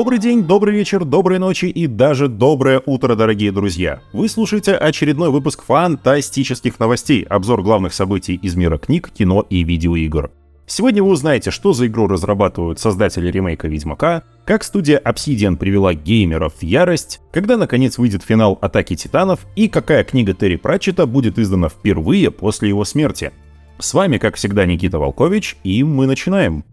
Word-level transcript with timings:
Добрый 0.00 0.18
день, 0.18 0.44
добрый 0.44 0.74
вечер, 0.74 1.04
доброй 1.04 1.38
ночи 1.38 1.66
и 1.66 1.86
даже 1.86 2.28
доброе 2.28 2.80
утро, 2.86 3.16
дорогие 3.16 3.52
друзья! 3.52 4.00
Вы 4.14 4.30
слушаете 4.30 4.72
очередной 4.72 5.28
выпуск 5.28 5.62
фантастических 5.62 6.80
новостей, 6.80 7.22
обзор 7.22 7.60
главных 7.60 7.92
событий 7.92 8.34
из 8.36 8.56
мира 8.56 8.78
книг, 8.78 9.10
кино 9.10 9.44
и 9.50 9.62
видеоигр. 9.62 10.30
Сегодня 10.66 11.02
вы 11.02 11.10
узнаете, 11.10 11.50
что 11.50 11.74
за 11.74 11.86
игру 11.86 12.06
разрабатывают 12.06 12.80
создатели 12.80 13.30
ремейка 13.30 13.68
Ведьмака, 13.68 14.22
как 14.46 14.64
студия 14.64 14.98
Obsidian 15.04 15.56
привела 15.56 15.92
геймеров 15.92 16.54
в 16.54 16.62
ярость, 16.62 17.20
когда 17.30 17.58
наконец 17.58 17.98
выйдет 17.98 18.22
финал 18.22 18.56
Атаки 18.62 18.96
Титанов 18.96 19.40
и 19.54 19.68
какая 19.68 20.02
книга 20.04 20.32
Терри 20.32 20.56
Пратчета 20.56 21.04
будет 21.04 21.38
издана 21.38 21.68
впервые 21.68 22.30
после 22.30 22.70
его 22.70 22.86
смерти. 22.86 23.32
С 23.78 23.92
вами, 23.92 24.16
как 24.16 24.36
всегда, 24.36 24.64
Никита 24.64 24.98
Волкович, 24.98 25.58
и 25.62 25.84
мы 25.84 26.06
начинаем. 26.06 26.64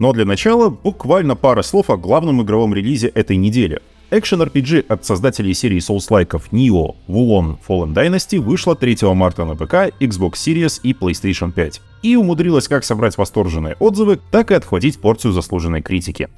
Но 0.00 0.14
для 0.14 0.24
начала 0.24 0.70
буквально 0.70 1.36
пара 1.36 1.62
слов 1.62 1.90
о 1.90 1.98
главном 1.98 2.42
игровом 2.42 2.74
релизе 2.74 3.08
этой 3.08 3.36
недели. 3.36 3.80
Экшен 4.10 4.42
RPG 4.42 4.86
от 4.88 5.04
создателей 5.04 5.52
серии 5.52 5.78
Souls-лайков 5.78 6.50
Nioh, 6.50 6.96
Wulong 7.06 7.58
Fallen 7.68 7.94
Dynasty 7.94 8.40
вышла 8.40 8.74
3 8.74 8.96
марта 9.14 9.44
на 9.44 9.54
ПК, 9.54 9.94
Xbox 10.00 10.32
Series 10.32 10.80
и 10.82 10.94
PlayStation 10.94 11.52
5. 11.52 11.82
И 12.02 12.16
умудрилась 12.16 12.66
как 12.66 12.82
собрать 12.82 13.18
восторженные 13.18 13.76
отзывы, 13.78 14.18
так 14.30 14.50
и 14.50 14.54
отхватить 14.54 14.98
порцию 14.98 15.32
заслуженной 15.32 15.82
критики. 15.82 16.30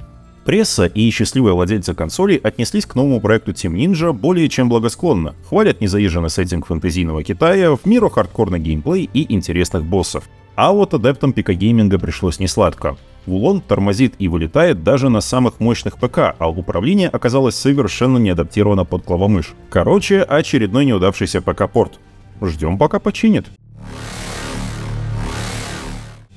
Пресса 0.44 0.86
и 0.86 1.08
счастливые 1.10 1.54
владельцы 1.54 1.94
консолей 1.94 2.38
отнеслись 2.38 2.84
к 2.84 2.96
новому 2.96 3.20
проекту 3.20 3.52
Team 3.52 3.74
Ninja 3.74 4.12
более 4.12 4.48
чем 4.48 4.68
благосклонно, 4.68 5.36
хвалят 5.48 5.80
незаезженный 5.80 6.30
сеттинг 6.30 6.66
фэнтезийного 6.66 7.22
Китая, 7.22 7.76
в 7.76 7.86
миру 7.86 8.10
хардкорный 8.10 8.58
геймплей 8.58 9.08
и 9.14 9.32
интересных 9.32 9.84
боссов. 9.84 10.28
А 10.56 10.72
вот 10.72 10.94
адептам 10.94 11.32
пикагейминга 11.32 12.00
пришлось 12.00 12.40
несладко. 12.40 12.96
Вулон 13.26 13.60
тормозит 13.60 14.14
и 14.18 14.28
вылетает 14.28 14.82
даже 14.82 15.08
на 15.08 15.20
самых 15.20 15.60
мощных 15.60 15.98
ПК, 15.98 16.34
а 16.38 16.50
управление 16.50 17.08
оказалось 17.08 17.54
совершенно 17.54 18.18
не 18.18 18.30
адаптировано 18.30 18.84
под 18.84 19.04
клавомышь. 19.04 19.54
Короче, 19.70 20.22
очередной 20.22 20.84
неудавшийся 20.84 21.40
ПК-порт. 21.40 22.00
Ждем 22.40 22.78
пока 22.78 22.98
починит. 22.98 23.46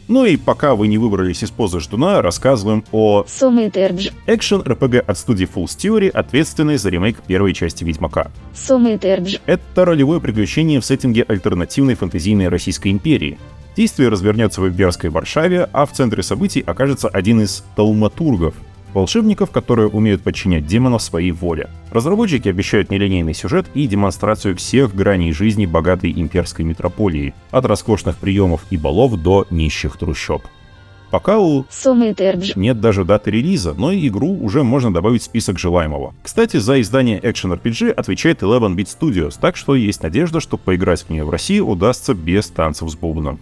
Ну 0.07 0.23
и 0.23 0.37
пока 0.37 0.75
вы 0.75 0.87
не 0.87 0.99
выбрались 0.99 1.41
из 1.41 1.49
позы 1.49 1.79
ждуна, 1.79 2.21
рассказываем 2.21 2.83
о 2.91 3.25
Сумитердж. 3.27 4.09
экшен 4.27 4.61
RPG 4.61 4.99
от 4.99 5.17
студии 5.17 5.47
Full 5.51 5.65
Theory, 5.65 6.09
ответственной 6.09 6.77
за 6.77 6.89
ремейк 6.89 7.23
первой 7.23 7.53
части 7.53 7.83
Ведьмака. 7.83 8.29
Сумитердж. 8.53 9.37
Это 9.47 9.83
ролевое 9.83 10.19
приключение 10.19 10.79
в 10.79 10.85
сеттинге 10.85 11.25
альтернативной 11.27 11.95
фэнтезийной 11.95 12.49
Российской 12.49 12.91
империи. 12.91 13.39
Действие 13.75 14.07
развернется 14.07 14.61
в 14.61 14.67
имперской 14.67 15.09
Варшаве, 15.09 15.69
а 15.73 15.85
в 15.85 15.91
центре 15.91 16.23
событий 16.23 16.61
окажется 16.61 17.09
один 17.09 17.41
из 17.41 17.63
тауматургов, 17.75 18.55
волшебников, 18.93 19.51
которые 19.51 19.89
умеют 19.89 20.21
подчинять 20.21 20.65
демонов 20.65 21.01
своей 21.01 21.31
воле. 21.31 21.69
Разработчики 21.91 22.47
обещают 22.47 22.89
нелинейный 22.89 23.33
сюжет 23.33 23.65
и 23.73 23.85
демонстрацию 23.85 24.55
всех 24.55 24.95
граней 24.95 25.33
жизни 25.33 25.65
богатой 25.65 26.13
имперской 26.15 26.63
метрополии, 26.63 27.33
от 27.51 27.65
роскошных 27.65 28.15
приемов 28.15 28.61
и 28.69 28.77
балов 28.77 29.21
до 29.21 29.45
нищих 29.49 29.97
трущоб. 29.97 30.41
Пока 31.11 31.37
у 31.37 31.65
нет 32.55 32.79
даже 32.79 33.05
даты 33.05 33.31
релиза, 33.31 33.73
но 33.73 33.93
игру 33.93 34.37
уже 34.41 34.63
можно 34.63 34.93
добавить 34.93 35.21
в 35.21 35.25
список 35.25 35.59
желаемого. 35.59 36.13
Кстати, 36.23 36.57
за 36.57 36.81
издание 36.81 37.19
Action 37.19 37.57
RPG 37.57 37.91
отвечает 37.91 38.41
11-bit 38.41 38.87
Studios, 38.99 39.35
так 39.39 39.55
что 39.55 39.75
есть 39.75 40.01
надежда, 40.01 40.39
что 40.39 40.57
поиграть 40.57 41.03
в 41.03 41.09
нее 41.09 41.23
в 41.25 41.29
России 41.29 41.59
удастся 41.59 42.13
без 42.13 42.47
танцев 42.47 42.89
с 42.89 42.95
бубном. 42.95 43.39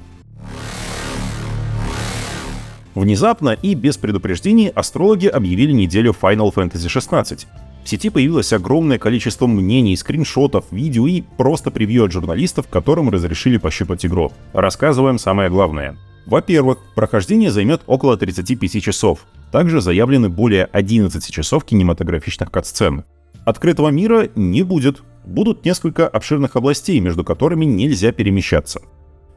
Внезапно 2.96 3.58
и 3.60 3.74
без 3.74 3.98
предупреждений 3.98 4.70
астрологи 4.70 5.28
объявили 5.28 5.72
неделю 5.72 6.16
Final 6.20 6.54
Fantasy 6.54 6.88
XVI. 6.88 7.46
В 7.84 7.90
сети 7.90 8.10
появилось 8.10 8.54
огромное 8.54 8.98
количество 8.98 9.48
мнений, 9.48 9.98
скриншотов, 9.98 10.66
видео 10.72 11.08
и 11.08 11.22
просто 11.38 11.70
превью 11.72 12.06
от 12.06 12.12
журналистов, 12.12 12.68
которым 12.70 13.10
разрешили 13.10 13.58
пощупать 13.58 14.06
игру. 14.06 14.32
Рассказываем 14.54 15.18
самое 15.18 15.50
главное. 15.50 15.98
Во-первых, 16.26 16.78
прохождение 16.96 17.52
займет 17.52 17.82
около 17.88 18.16
35 18.16 18.82
часов. 18.82 19.26
Также 19.52 19.82
заявлены 19.82 20.30
более 20.30 20.66
11 20.66 21.34
часов 21.34 21.66
кинематографичных 21.66 22.50
катсцен. 22.52 23.04
Открытого 23.44 23.90
мира 23.90 24.30
не 24.36 24.64
будет. 24.64 25.04
Будут 25.26 25.66
несколько 25.66 26.08
обширных 26.08 26.56
областей, 26.56 27.00
между 27.00 27.24
которыми 27.24 27.66
нельзя 27.66 28.12
перемещаться. 28.12 28.82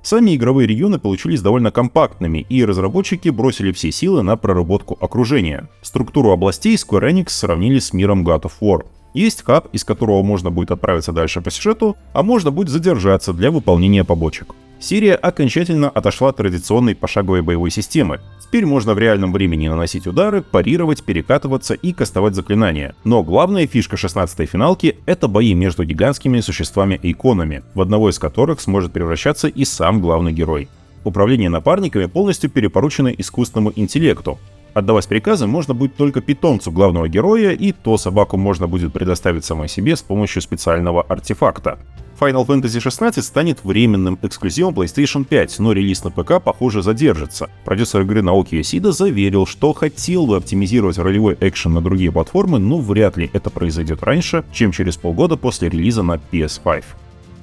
Сами 0.06 0.36
игровые 0.36 0.68
регионы 0.68 1.00
получились 1.00 1.42
довольно 1.42 1.72
компактными, 1.72 2.46
и 2.48 2.64
разработчики 2.64 3.28
бросили 3.28 3.72
все 3.72 3.90
силы 3.90 4.22
на 4.22 4.36
проработку 4.36 4.96
окружения. 5.00 5.68
Структуру 5.82 6.30
областей 6.30 6.76
Square 6.76 7.10
Enix 7.10 7.30
сравнили 7.30 7.80
с 7.80 7.92
миром 7.92 8.24
God 8.24 8.42
of 8.42 8.52
War. 8.60 8.86
Есть 9.16 9.44
хаб, 9.46 9.68
из 9.72 9.82
которого 9.82 10.22
можно 10.22 10.50
будет 10.50 10.70
отправиться 10.70 11.10
дальше 11.10 11.40
по 11.40 11.50
сюжету, 11.50 11.96
а 12.12 12.22
можно 12.22 12.50
будет 12.50 12.68
задержаться 12.68 13.32
для 13.32 13.50
выполнения 13.50 14.04
побочек. 14.04 14.54
Серия 14.78 15.14
окончательно 15.14 15.88
отошла 15.88 16.28
от 16.28 16.36
традиционной 16.36 16.94
пошаговой 16.94 17.40
боевой 17.40 17.70
системы. 17.70 18.20
Теперь 18.42 18.66
можно 18.66 18.92
в 18.92 18.98
реальном 18.98 19.32
времени 19.32 19.68
наносить 19.68 20.06
удары, 20.06 20.42
парировать, 20.42 21.02
перекатываться 21.02 21.72
и 21.72 21.94
кастовать 21.94 22.34
заклинания. 22.34 22.94
Но 23.04 23.22
главная 23.22 23.66
фишка 23.66 23.96
16-й 23.96 24.44
финалки— 24.44 24.98
это 25.06 25.28
бои 25.28 25.54
между 25.54 25.84
гигантскими 25.84 26.40
существами-иконами, 26.40 27.62
в 27.72 27.80
одного 27.80 28.10
из 28.10 28.18
которых 28.18 28.60
сможет 28.60 28.92
превращаться 28.92 29.48
и 29.48 29.64
сам 29.64 30.02
главный 30.02 30.34
герой. 30.34 30.68
Управление 31.04 31.48
напарниками 31.48 32.04
полностью 32.04 32.50
перепоручено 32.50 33.08
искусственному 33.08 33.72
интеллекту. 33.76 34.38
Отдавать 34.76 35.08
приказы 35.08 35.46
можно 35.46 35.72
будет 35.72 35.96
только 35.96 36.20
питомцу 36.20 36.70
главного 36.70 37.08
героя, 37.08 37.52
и 37.52 37.72
то 37.72 37.96
собаку 37.96 38.36
можно 38.36 38.66
будет 38.66 38.92
предоставить 38.92 39.42
самой 39.42 39.70
себе 39.70 39.96
с 39.96 40.02
помощью 40.02 40.42
специального 40.42 41.00
артефакта. 41.00 41.78
Final 42.20 42.46
Fantasy 42.46 42.86
XVI 42.86 43.22
станет 43.22 43.64
временным 43.64 44.18
эксклюзивом 44.20 44.74
PlayStation 44.74 45.24
5, 45.24 45.60
но 45.60 45.72
релиз 45.72 46.04
на 46.04 46.10
ПК, 46.10 46.42
похоже, 46.44 46.82
задержится. 46.82 47.48
Продюсер 47.64 48.02
игры 48.02 48.20
Наоки 48.20 48.56
Йосида 48.56 48.92
заверил, 48.92 49.46
что 49.46 49.72
хотел 49.72 50.26
бы 50.26 50.36
оптимизировать 50.36 50.98
ролевой 50.98 51.38
экшен 51.40 51.72
на 51.72 51.80
другие 51.80 52.12
платформы, 52.12 52.58
но 52.58 52.76
вряд 52.76 53.16
ли 53.16 53.30
это 53.32 53.48
произойдет 53.48 54.02
раньше, 54.02 54.44
чем 54.52 54.72
через 54.72 54.98
полгода 54.98 55.38
после 55.38 55.70
релиза 55.70 56.02
на 56.02 56.20
PS5. 56.30 56.84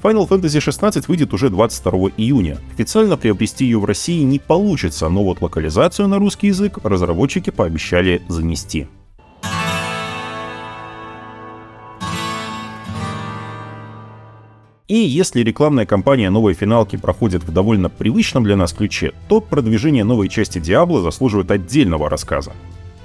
Final 0.03 0.27
Fantasy 0.27 0.59
XVI 0.59 1.01
выйдет 1.07 1.33
уже 1.33 1.49
22 1.49 2.09
июня. 2.17 2.57
Официально 2.73 3.15
приобрести 3.15 3.63
ее 3.63 3.79
в 3.79 3.85
России 3.85 4.21
не 4.23 4.37
получится, 4.37 5.07
но 5.07 5.23
вот 5.23 5.41
локализацию 5.41 6.09
на 6.09 6.19
русский 6.19 6.47
язык 6.47 6.79
разработчики 6.83 7.51
пообещали 7.51 8.21
занести. 8.27 8.87
И 14.89 14.95
если 14.95 15.41
рекламная 15.41 15.85
кампания 15.85 16.29
новой 16.29 16.53
финалки 16.53 16.97
проходит 16.97 17.43
в 17.45 17.53
довольно 17.53 17.89
привычном 17.89 18.43
для 18.43 18.57
нас 18.57 18.73
ключе, 18.73 19.13
то 19.29 19.39
продвижение 19.39 20.03
новой 20.03 20.27
части 20.27 20.57
Diablo 20.57 21.01
заслуживает 21.01 21.49
отдельного 21.49 22.09
рассказа. 22.09 22.51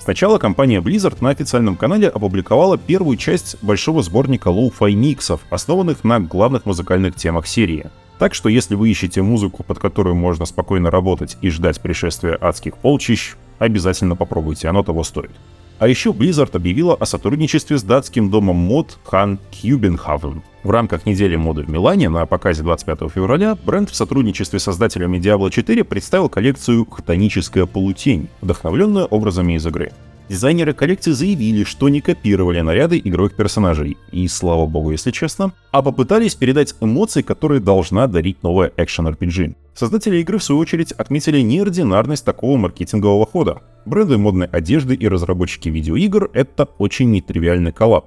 Сначала 0.08 0.38
компания 0.38 0.80
Blizzard 0.80 1.18
на 1.20 1.28
официальном 1.28 1.76
канале 1.76 2.08
опубликовала 2.08 2.78
первую 2.78 3.18
часть 3.18 3.62
большого 3.62 4.02
сборника 4.02 4.48
lo-fi 4.48 4.94
миксов, 4.94 5.42
основанных 5.50 6.02
на 6.02 6.18
главных 6.18 6.64
музыкальных 6.64 7.14
темах 7.14 7.46
серии. 7.46 7.90
Так 8.18 8.32
что 8.32 8.48
если 8.48 8.74
вы 8.74 8.88
ищете 8.88 9.20
музыку, 9.20 9.62
под 9.64 9.78
которую 9.78 10.16
можно 10.16 10.46
спокойно 10.46 10.90
работать 10.90 11.36
и 11.42 11.50
ждать 11.50 11.78
пришествия 11.82 12.38
адских 12.40 12.78
полчищ, 12.78 13.34
обязательно 13.58 14.16
попробуйте, 14.16 14.68
оно 14.68 14.82
того 14.82 15.04
стоит. 15.04 15.32
А 15.78 15.86
еще 15.86 16.10
Blizzard 16.10 16.56
объявила 16.56 16.94
о 16.94 17.04
сотрудничестве 17.06 17.76
с 17.76 17.82
датским 17.82 18.30
домом 18.30 18.56
мод 18.56 18.98
Han 19.10 19.38
Кюбенхавен. 19.50 20.42
В 20.64 20.70
рамках 20.70 21.06
недели 21.06 21.36
моды 21.36 21.62
в 21.62 21.70
Милане 21.70 22.08
на 22.08 22.26
показе 22.26 22.62
25 22.62 23.10
февраля 23.12 23.56
бренд 23.64 23.90
в 23.90 23.94
сотрудничестве 23.94 24.58
с 24.58 24.64
создателями 24.64 25.18
Diablo 25.18 25.50
4 25.50 25.84
представил 25.84 26.28
коллекцию 26.28 26.84
«Хтоническая 26.84 27.66
полутень», 27.66 28.28
вдохновленную 28.40 29.06
образами 29.06 29.52
из 29.52 29.66
игры. 29.66 29.92
Дизайнеры 30.28 30.74
коллекции 30.74 31.12
заявили, 31.12 31.64
что 31.64 31.88
не 31.88 32.02
копировали 32.02 32.60
наряды 32.60 33.00
игровых 33.02 33.34
персонажей, 33.34 33.96
и 34.12 34.28
слава 34.28 34.66
богу, 34.66 34.90
если 34.90 35.10
честно, 35.10 35.52
а 35.70 35.80
попытались 35.80 36.34
передать 36.34 36.74
эмоции, 36.80 37.22
которые 37.22 37.60
должна 37.60 38.06
дарить 38.06 38.42
новая 38.42 38.70
экшен-RPG. 38.76 39.56
Создатели 39.74 40.18
игры, 40.18 40.38
в 40.38 40.44
свою 40.44 40.60
очередь, 40.60 40.92
отметили 40.92 41.40
неординарность 41.40 42.26
такого 42.26 42.58
маркетингового 42.58 43.24
хода. 43.24 43.62
Бренды 43.86 44.18
модной 44.18 44.48
одежды 44.48 44.94
и 44.94 45.08
разработчики 45.08 45.70
видеоигр— 45.70 46.30
это 46.34 46.68
очень 46.76 47.10
нетривиальный 47.10 47.72
коллаб. 47.72 48.06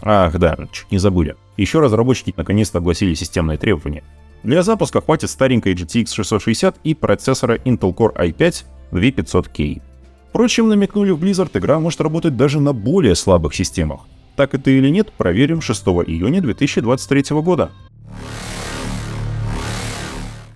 Ах 0.00 0.38
да, 0.38 0.56
чуть 0.72 0.90
не 0.90 0.98
забыли. 0.98 1.36
Еще 1.58 1.80
разработчики 1.80 2.32
наконец-то 2.34 2.78
огласили 2.78 3.12
системные 3.12 3.58
требования. 3.58 4.04
Для 4.42 4.62
запуска 4.62 5.02
хватит 5.02 5.28
старенькой 5.28 5.74
GTX 5.74 6.14
660 6.14 6.76
и 6.84 6.94
процессора 6.94 7.56
Intel 7.56 7.94
Core 7.94 8.14
i5 8.14 8.64
2500K. 8.92 9.82
Впрочем, 10.30 10.68
намекнули 10.68 11.10
в 11.10 11.22
Blizzard, 11.22 11.50
игра 11.54 11.80
может 11.80 12.00
работать 12.00 12.36
даже 12.36 12.60
на 12.60 12.72
более 12.72 13.14
слабых 13.14 13.54
системах. 13.54 14.00
Так 14.36 14.54
это 14.54 14.70
или 14.70 14.88
нет, 14.88 15.10
проверим 15.12 15.60
6 15.60 15.82
июня 16.06 16.40
2023 16.40 17.36
года. 17.40 17.70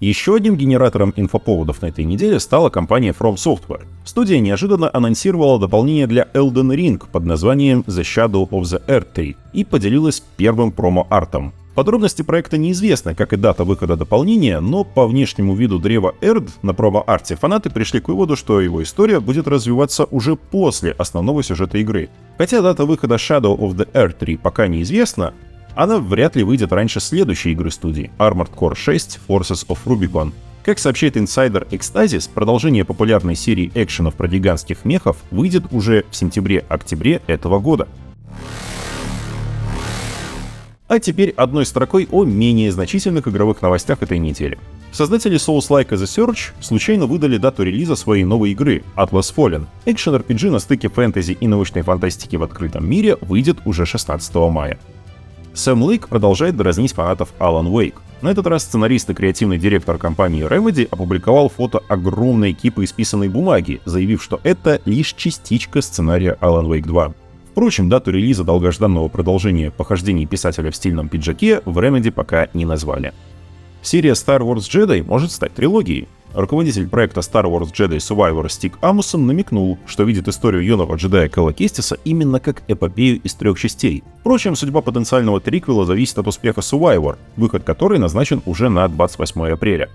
Еще 0.03 0.35
одним 0.35 0.57
генератором 0.57 1.13
инфоповодов 1.15 1.81
на 1.81 1.87
этой 1.87 2.05
неделе 2.05 2.41
стала 2.41 2.71
компания 2.71 3.15
From 3.17 3.35
Software. 3.35 3.85
Студия 4.05 4.41
неожиданно 4.41 4.91
анонсировала 4.93 5.61
дополнение 5.61 6.09
для 6.09 6.29
Elden 6.35 6.75
Ring 6.75 7.01
под 7.11 7.25
названием 7.25 7.85
The 7.87 8.03
Shadow 8.03 8.49
of 8.49 8.63
the 8.63 8.85
Earth 8.89 9.15
Tree 9.15 9.37
и 9.53 9.65
поделилась 9.65 10.21
первым 10.37 10.73
промо-артом. 10.73 11.53
Подробности 11.75 12.21
проекта 12.21 12.59
неизвестны, 12.59 13.15
как 13.15 13.33
и 13.33 13.37
дата 13.37 13.65
выхода 13.65 13.97
дополнения, 13.97 14.61
но 14.61 14.85
по 14.85 15.07
внешнему 15.07 15.55
виду 15.55 15.79
древа 15.79 16.15
Эрд 16.21 16.51
на 16.61 16.75
промо-арте 16.75 17.35
фанаты 17.35 17.71
пришли 17.71 18.01
к 18.01 18.09
выводу, 18.09 18.37
что 18.37 18.61
его 18.61 18.83
история 18.83 19.21
будет 19.21 19.49
развиваться 19.49 20.05
уже 20.05 20.37
после 20.37 20.91
основного 20.93 21.43
сюжета 21.43 21.79
игры. 21.79 22.11
Хотя 22.37 22.61
дата 22.61 22.85
выхода 22.85 23.15
Shadow 23.15 23.57
of 23.57 23.75
the 23.75 23.91
Earth 23.93 24.19
3 24.19 24.37
пока 24.37 24.67
неизвестна, 24.67 25.33
она 25.75 25.99
вряд 25.99 26.37
ли 26.37 26.43
выйдет 26.43 26.73
раньше 26.73 27.01
следующей 27.01 27.53
игры 27.53 27.71
студии 27.71 28.11
Armored 28.19 28.51
Core 28.55 28.75
6 28.75 29.21
Forces 29.27 29.67
of 29.69 29.79
Rubicon. 29.87 30.33
Как 30.65 30.79
сообщает 30.79 31.17
инсайдер 31.17 31.67
Ecstasis, 31.71 32.29
продолжение 32.33 32.85
популярной 32.85 33.35
серии 33.35 33.73
экшенов 33.75 34.15
про 34.15 34.29
гигантских 34.29 34.85
мехов 34.85 35.17
выйдет 35.31 35.65
уже 35.73 36.05
в 36.11 36.17
сентябре-октябре 36.17 37.23
этого 37.27 37.59
года. 37.59 37.89
А 40.93 40.99
теперь 40.99 41.31
одной 41.39 41.65
строкой 41.65 42.07
о 42.11 42.23
менее 42.23 42.71
значительных 42.71 43.27
игровых 43.27 43.63
новостях 43.63 44.03
этой 44.03 44.19
недели. 44.19 44.59
Создатели 44.93 45.39
Souls-like 45.39 45.89
The 45.89 46.03
Search 46.03 46.51
случайно 46.61 47.07
выдали 47.07 47.39
дату 47.39 47.63
релиза 47.63 47.97
своей 47.97 48.25
новой 48.25 48.51
игры 48.51 48.85
Atlas 48.95 49.35
Fallen. 49.35 49.65
Экшен 49.87 50.17
RPG 50.17 50.51
на 50.51 50.59
стыке 50.59 50.91
фэнтези 50.91 51.33
и 51.33 51.49
научной 51.49 51.81
фантастики 51.81 52.37
в 52.37 52.43
открытом 52.43 52.87
мире 52.87 53.17
выйдет 53.23 53.61
уже 53.65 53.87
16 53.87 54.35
мая. 54.35 54.79
Сэм 55.55 55.83
Лейк 55.83 56.09
продолжает 56.09 56.59
дразнить 56.59 56.93
фанатов 56.93 57.33
Alan 57.39 57.71
Wake. 57.71 57.95
На 58.21 58.29
этот 58.29 58.47
раз 58.47 58.65
сценарист 58.65 59.09
и 59.09 59.15
креативный 59.15 59.57
директор 59.57 59.97
компании 59.97 60.47
Remedy 60.47 60.87
опубликовал 60.91 61.49
фото 61.49 61.81
огромной 61.89 62.53
кипы 62.53 62.85
исписанной 62.85 63.31
бумаги, 63.31 63.81
заявив, 63.87 64.23
что 64.23 64.41
это 64.43 64.79
лишь 64.85 65.15
частичка 65.15 65.81
сценария 65.81 66.37
Alan 66.43 66.67
Wake 66.67 66.85
2. 66.85 67.15
Впрочем, 67.53 67.91
дату 67.91 68.11
релиза 68.11 68.45
долгожданного 68.45 69.09
продолжения 69.09 69.71
похождений 69.71 70.25
писателя 70.25 70.71
в 70.71 70.77
стильном 70.77 71.11
пиджаке 71.11 71.61
в 71.67 71.79
Remedy 71.79 72.11
пока 72.11 72.49
не 72.55 72.65
назвали. 72.65 73.13
Серия 73.83 74.13
Star 74.13 74.41
Wars 74.41 74.61
Jedi 74.61 75.05
может 75.05 75.33
стать 75.33 75.53
трилогией. 75.53 76.09
Руководитель 76.33 76.89
проекта 76.89 77.21
Star 77.21 77.45
Wars 77.45 77.71
Jedi 77.71 77.99
Survivor 77.99 78.49
Стик 78.49 78.79
Амусон 78.81 79.27
намекнул, 79.27 79.79
что 79.87 80.05
видит 80.05 80.29
историю 80.29 80.65
юного 80.65 80.97
джедая 80.97 81.29
Кэлла 81.29 81.53
Кестиса 81.53 81.99
именно 82.05 82.41
как 82.41 82.63
эпопею 82.69 83.21
из 83.23 83.35
трех 83.35 83.59
частей. 83.59 84.03
Впрочем, 84.21 84.57
судьба 84.57 84.81
потенциального 84.81 85.39
триквела 85.39 85.85
зависит 85.85 86.19
от 86.19 86.29
успеха 86.29 86.63
Survivor, 86.63 87.19
выход 87.37 87.65
которой 87.65 87.99
назначен 87.99 88.41
уже 88.47 88.71
на 88.71 88.89
28 88.89 89.49
апреля. 89.49 89.91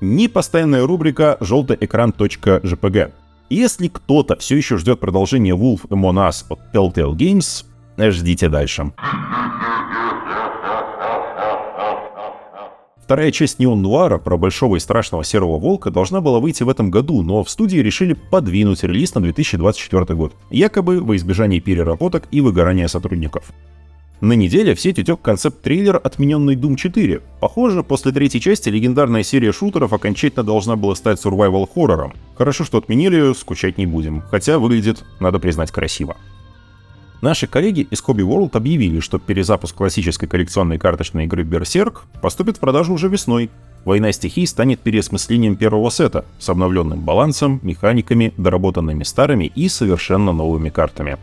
Непостоянная 0.00 0.84
рубрика 0.84 1.36
«Желтый 1.40 1.78
экран.jpg». 1.80 3.12
Если 3.48 3.86
кто-то 3.86 4.36
все 4.36 4.56
еще 4.56 4.76
ждет 4.76 4.98
продолжения 4.98 5.54
Wolf 5.54 5.86
Among 5.88 6.28
Us 6.28 6.44
от 6.48 6.58
Telltale 6.74 7.14
Games, 7.14 7.64
ждите 8.10 8.48
дальше. 8.48 8.92
Вторая 12.96 13.30
часть 13.30 13.60
Неон 13.60 13.82
Нуара 13.82 14.18
про 14.18 14.36
большого 14.36 14.74
и 14.76 14.80
страшного 14.80 15.22
серого 15.22 15.60
волка 15.60 15.92
должна 15.92 16.20
была 16.20 16.40
выйти 16.40 16.64
в 16.64 16.68
этом 16.68 16.90
году, 16.90 17.22
но 17.22 17.44
в 17.44 17.50
студии 17.50 17.76
решили 17.76 18.14
подвинуть 18.14 18.82
релиз 18.82 19.14
на 19.14 19.20
2024 19.20 20.16
год, 20.16 20.34
якобы 20.50 21.00
во 21.00 21.14
избежание 21.14 21.60
переработок 21.60 22.26
и 22.32 22.40
выгорания 22.40 22.88
сотрудников. 22.88 23.52
На 24.22 24.32
неделе 24.32 24.74
в 24.74 24.80
сеть 24.80 24.98
утек 24.98 25.20
концепт-трейлер 25.20 26.00
отмененный 26.02 26.56
Doom 26.56 26.76
4. 26.76 27.20
Похоже, 27.38 27.82
после 27.82 28.12
третьей 28.12 28.40
части 28.40 28.70
легендарная 28.70 29.22
серия 29.22 29.52
шутеров 29.52 29.92
окончательно 29.92 30.42
должна 30.42 30.74
была 30.74 30.94
стать 30.94 31.22
survival-хоррором. 31.22 32.14
Хорошо, 32.34 32.64
что 32.64 32.78
отменили 32.78 33.16
ее, 33.16 33.34
скучать 33.34 33.76
не 33.76 33.84
будем. 33.84 34.22
Хотя 34.30 34.58
выглядит, 34.58 35.04
надо 35.20 35.38
признать, 35.38 35.70
красиво. 35.70 36.16
Наши 37.20 37.46
коллеги 37.46 37.86
из 37.90 38.02
Hobby 38.02 38.26
World 38.26 38.56
объявили, 38.56 39.00
что 39.00 39.18
перезапуск 39.18 39.76
классической 39.76 40.28
коллекционной 40.28 40.78
карточной 40.78 41.24
игры 41.24 41.44
Berserk 41.44 41.98
поступит 42.22 42.56
в 42.56 42.60
продажу 42.60 42.94
уже 42.94 43.08
весной. 43.08 43.50
Война 43.84 44.12
стихий 44.12 44.46
станет 44.46 44.80
переосмыслением 44.80 45.56
первого 45.56 45.90
сета 45.90 46.24
с 46.38 46.48
обновленным 46.48 47.00
балансом, 47.00 47.60
механиками, 47.62 48.32
доработанными 48.38 49.02
старыми 49.02 49.52
и 49.54 49.68
совершенно 49.68 50.32
новыми 50.32 50.70
картами. 50.70 51.18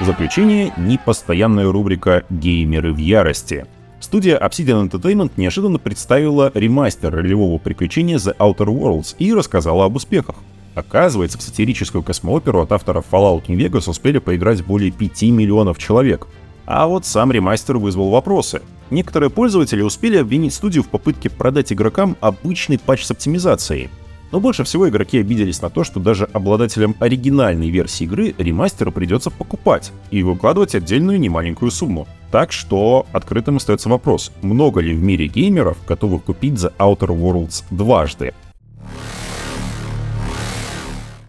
В 0.00 0.06
заключение, 0.06 0.72
непостоянная 0.78 1.70
рубрика 1.70 2.24
«Геймеры 2.30 2.94
в 2.94 2.96
ярости». 2.96 3.66
Студия 4.00 4.38
Obsidian 4.38 4.88
Entertainment 4.88 5.32
неожиданно 5.36 5.78
представила 5.78 6.50
ремастер 6.54 7.12
ролевого 7.12 7.58
приключения 7.58 8.16
The 8.16 8.34
Outer 8.38 8.68
Worlds 8.68 9.14
и 9.18 9.34
рассказала 9.34 9.84
об 9.84 9.96
успехах. 9.96 10.36
Оказывается, 10.74 11.36
в 11.36 11.42
сатирическую 11.42 12.02
космооперу 12.02 12.62
от 12.62 12.72
авторов 12.72 13.04
Fallout 13.12 13.42
New 13.48 13.58
Vegas 13.58 13.90
успели 13.90 14.16
поиграть 14.16 14.64
более 14.64 14.90
5 14.90 15.22
миллионов 15.24 15.76
человек. 15.76 16.26
А 16.64 16.86
вот 16.86 17.04
сам 17.04 17.30
ремастер 17.30 17.76
вызвал 17.76 18.08
вопросы. 18.08 18.62
Некоторые 18.88 19.28
пользователи 19.28 19.82
успели 19.82 20.16
обвинить 20.16 20.54
студию 20.54 20.82
в 20.82 20.88
попытке 20.88 21.28
продать 21.28 21.74
игрокам 21.74 22.16
обычный 22.22 22.78
патч 22.78 23.04
с 23.04 23.10
оптимизацией. 23.10 23.90
Но 24.32 24.40
больше 24.40 24.64
всего 24.64 24.88
игроки 24.88 25.18
обиделись 25.18 25.60
на 25.60 25.70
то, 25.70 25.82
что 25.82 25.98
даже 25.98 26.24
обладателям 26.32 26.94
оригинальной 27.00 27.70
версии 27.70 28.04
игры 28.04 28.34
ремастеру 28.38 28.92
придется 28.92 29.30
покупать 29.30 29.92
и 30.10 30.22
выкладывать 30.22 30.74
отдельную 30.74 31.18
немаленькую 31.18 31.70
сумму. 31.70 32.06
Так 32.30 32.52
что 32.52 33.06
открытым 33.12 33.56
остается 33.56 33.88
вопрос, 33.88 34.30
много 34.42 34.80
ли 34.80 34.94
в 34.94 35.02
мире 35.02 35.26
геймеров 35.26 35.78
готовы 35.86 36.20
купить 36.20 36.54
The 36.54 36.72
Outer 36.78 37.08
Worlds 37.08 37.64
дважды? 37.70 38.32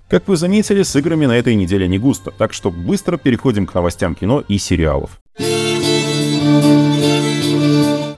Как 0.07 0.27
вы 0.27 0.36
заметили, 0.36 0.83
с 0.83 0.94
играми 0.95 1.25
на 1.25 1.38
этой 1.38 1.56
неделе 1.56 1.88
не 1.88 1.98
густо, 1.98 2.31
так 2.31 2.51
что 2.51 2.69
быстро 2.69 3.15
переходим 3.15 3.65
к 3.65 3.74
новостям 3.74 4.13
кино 4.13 4.44
и 4.45 4.57
сериалов. 4.57 5.20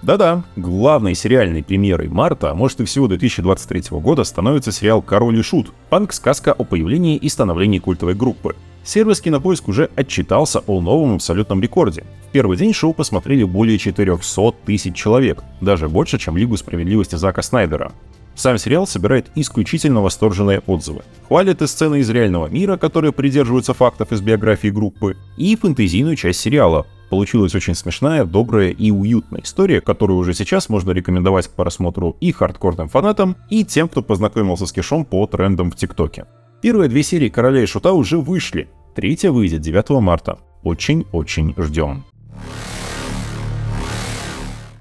Да-да, 0.03 0.43
главной 0.57 1.15
сериальной 1.15 1.63
премьерой 1.63 2.09
марта, 2.09 2.51
а 2.51 2.53
может 2.53 2.81
и 2.81 2.83
всего 2.83 3.07
2023 3.07 3.83
года, 3.99 4.25
становится 4.25 4.73
сериал 4.73 5.01
«Король 5.01 5.39
и 5.39 5.41
Шут»— 5.41 5.71
панк-сказка 5.89 6.51
о 6.51 6.65
появлении 6.65 7.15
и 7.15 7.29
становлении 7.29 7.79
культовой 7.79 8.13
группы. 8.13 8.53
Сервис 8.83 9.21
Кинопоиск 9.21 9.69
уже 9.69 9.89
отчитался 9.95 10.59
о 10.67 10.81
новом 10.81 11.15
абсолютном 11.15 11.61
рекорде. 11.61 12.03
В 12.27 12.31
первый 12.33 12.57
день 12.57 12.73
шоу 12.73 12.93
посмотрели 12.93 13.45
более 13.45 13.77
400 13.77 14.51
тысяч 14.65 14.93
человек, 14.93 15.41
даже 15.61 15.87
больше, 15.87 16.19
чем 16.19 16.35
Лигу 16.35 16.57
справедливости 16.57 17.15
Зака 17.15 17.41
Снайдера. 17.41 17.93
Сам 18.35 18.57
сериал 18.57 18.85
собирает 18.85 19.27
исключительно 19.35 20.01
восторженные 20.01 20.59
отзывы. 20.65 21.03
Хвалят 21.29 21.61
и 21.61 21.67
сцены 21.67 21.99
из 21.99 22.09
реального 22.09 22.47
мира, 22.47 22.75
которые 22.75 23.13
придерживаются 23.13 23.73
фактов 23.73 24.11
из 24.11 24.19
биографии 24.19 24.67
группы, 24.67 25.15
и 25.37 25.55
фэнтезийную 25.55 26.17
часть 26.17 26.41
сериала. 26.41 26.85
Получилась 27.13 27.53
очень 27.53 27.75
смешная, 27.75 28.25
добрая 28.25 28.71
и 28.71 28.89
уютная 28.89 29.41
история, 29.41 29.81
которую 29.81 30.17
уже 30.17 30.33
сейчас 30.33 30.67
можно 30.67 30.89
рекомендовать 30.89 31.47
к 31.47 31.51
просмотру 31.51 32.17
и 32.19 32.31
хардкорным 32.31 32.89
фанатам, 32.89 33.35
и 33.51 33.63
тем, 33.63 33.87
кто 33.87 34.01
познакомился 34.01 34.65
с 34.65 34.71
кешом 34.71 35.05
по 35.05 35.27
трендам 35.27 35.69
в 35.69 35.75
ТикТоке. 35.75 36.25
Первые 36.63 36.89
две 36.89 37.03
серии 37.03 37.29
«Короля 37.29 37.61
и 37.61 37.67
Шута» 37.67 37.93
уже 37.93 38.17
вышли, 38.17 38.67
третья 38.95 39.29
выйдет 39.29 39.61
9 39.61 40.01
марта. 40.01 40.39
Очень-очень 40.63 41.53
ждем. 41.55 42.03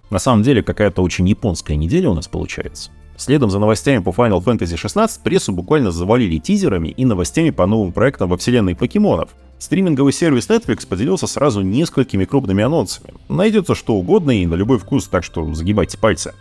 На 0.09 0.19
самом 0.19 0.43
деле 0.43 0.63
какая-то 0.63 1.03
очень 1.03 1.29
японская 1.29 1.77
неделя 1.77 2.09
у 2.09 2.15
нас 2.15 2.29
получается. 2.29 2.93
Следом 3.19 3.51
за 3.51 3.59
новостями 3.59 4.03
по 4.03 4.09
Final 4.09 4.43
Fantasy 4.43 4.83
XVI 4.83 5.11
прессу 5.23 5.53
буквально 5.53 5.91
завалили 5.91 6.39
тизерами 6.39 6.89
и 6.89 7.05
новостями 7.05 7.51
по 7.51 7.67
новым 7.67 7.93
проектам 7.93 8.31
во 8.31 8.39
вселенной 8.39 8.75
покемонов. 8.75 9.35
Стриминговый 9.63 10.13
сервис 10.13 10.49
Netflix 10.49 10.89
поделился 10.89 11.29
сразу 11.29 11.61
несколькими 11.61 12.25
крупными 12.25 12.65
анонсами. 12.65 13.15
Найдется 13.29 13.77
что 13.77 13.95
угодно 13.95 14.33
и 14.33 14.45
на 14.45 14.55
любой 14.55 14.81
вкус, 14.81 15.07
так 15.07 15.23
что 15.23 15.55
загибайте 15.55 15.97
пальцы. 15.97 16.35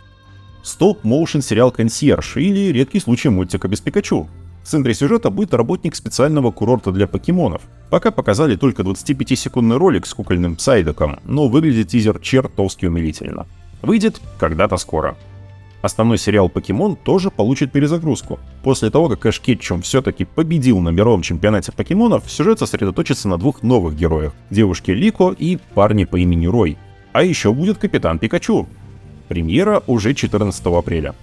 Стоп-моушен 0.64 1.40
сериал 1.40 1.70
«Консьерж» 1.70 2.36
или 2.36 2.72
редкий 2.72 2.98
случай 2.98 3.28
мультика 3.28 3.68
без 3.68 3.80
Пикачу. 3.80 4.28
В 4.64 4.66
центре 4.66 4.92
сюжета 4.92 5.30
будет 5.30 5.54
работник 5.54 5.94
специального 5.94 6.50
курорта 6.50 6.90
для 6.90 7.06
покемонов. 7.06 7.62
Пока 7.90 8.10
показали 8.10 8.56
только 8.56 8.82
25-секундный 8.82 9.76
ролик 9.76 10.04
с 10.04 10.14
кукольным 10.14 10.56
Псайдоком, 10.56 11.20
но 11.24 11.46
выглядит 11.46 11.90
тизер 11.90 12.18
чертовски 12.18 12.86
умилительно. 12.86 13.46
Выйдет 13.82 14.20
когда-то 14.40 14.76
скоро. 14.78 15.16
Основной 15.82 16.16
сериал 16.16 16.48
«Покемон» 16.48 16.94
тоже 16.94 17.30
получит 17.30 17.72
перезагрузку. 17.72 18.38
После 18.62 18.88
того, 18.88 19.08
как 19.08 19.26
Эш 19.26 19.40
Кетчум 19.40 19.82
все-таки 19.82 20.24
победил 20.24 20.78
на 20.78 20.90
мировом 20.90 21.22
чемпионате 21.22 21.72
покемонов, 21.72 22.30
сюжет 22.30 22.60
сосредоточится 22.60 23.28
на 23.28 23.36
двух 23.36 23.64
новых 23.64 23.96
героях— 23.96 24.32
девушке 24.50 24.94
Лико 24.94 25.34
и 25.36 25.58
парне 25.74 26.06
по 26.06 26.16
имени 26.16 26.46
Рой. 26.46 26.78
А 27.12 27.24
еще 27.24 27.52
будет 27.52 27.78
Капитан 27.78 28.20
Пикачу. 28.20 28.68
Премьера 29.26 29.82
уже 29.88 30.14
14 30.14 30.66
апреля. 30.66 31.16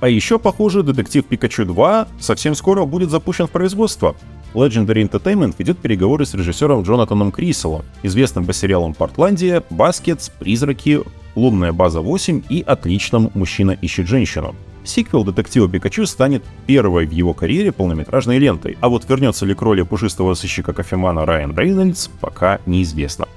А 0.00 0.08
еще, 0.08 0.40
похоже, 0.40 0.82
Детектив 0.82 1.24
Пикачу 1.24 1.64
2 1.64 2.08
совсем 2.18 2.56
скоро 2.56 2.84
будет 2.84 3.10
запущен 3.10 3.46
в 3.46 3.50
производство. 3.50 4.16
Legendary 4.52 5.08
Entertainment 5.08 5.54
ведет 5.58 5.78
переговоры 5.78 6.26
с 6.26 6.34
режиссером 6.34 6.82
Джонатаном 6.82 7.30
Криселом, 7.30 7.84
известным 8.02 8.46
по 8.46 8.52
сериалам 8.52 8.94
«Портландия», 8.94 9.62
«Баскетс», 9.70 10.28
«Призраки», 10.28 11.00
«Лунная 11.34 11.72
база 11.72 12.00
8» 12.00 12.44
и 12.48 12.62
отличном 12.62 13.30
«Мужчина 13.34 13.72
ищет 13.72 14.06
женщину». 14.06 14.54
Сиквел 14.84 15.24
детектива 15.24 15.68
Пикачу 15.68 16.06
станет 16.06 16.42
первой 16.66 17.06
в 17.06 17.12
его 17.12 17.34
карьере 17.34 17.72
полнометражной 17.72 18.38
лентой, 18.38 18.76
а 18.80 18.88
вот 18.88 19.08
вернется 19.08 19.46
ли 19.46 19.54
к 19.54 19.62
роли 19.62 19.82
пушистого 19.82 20.34
сыщика 20.34 20.72
кофемана 20.72 21.24
Райан 21.24 21.56
Рейнольдс, 21.56 22.08
пока 22.20 22.58
неизвестно. 22.66 23.28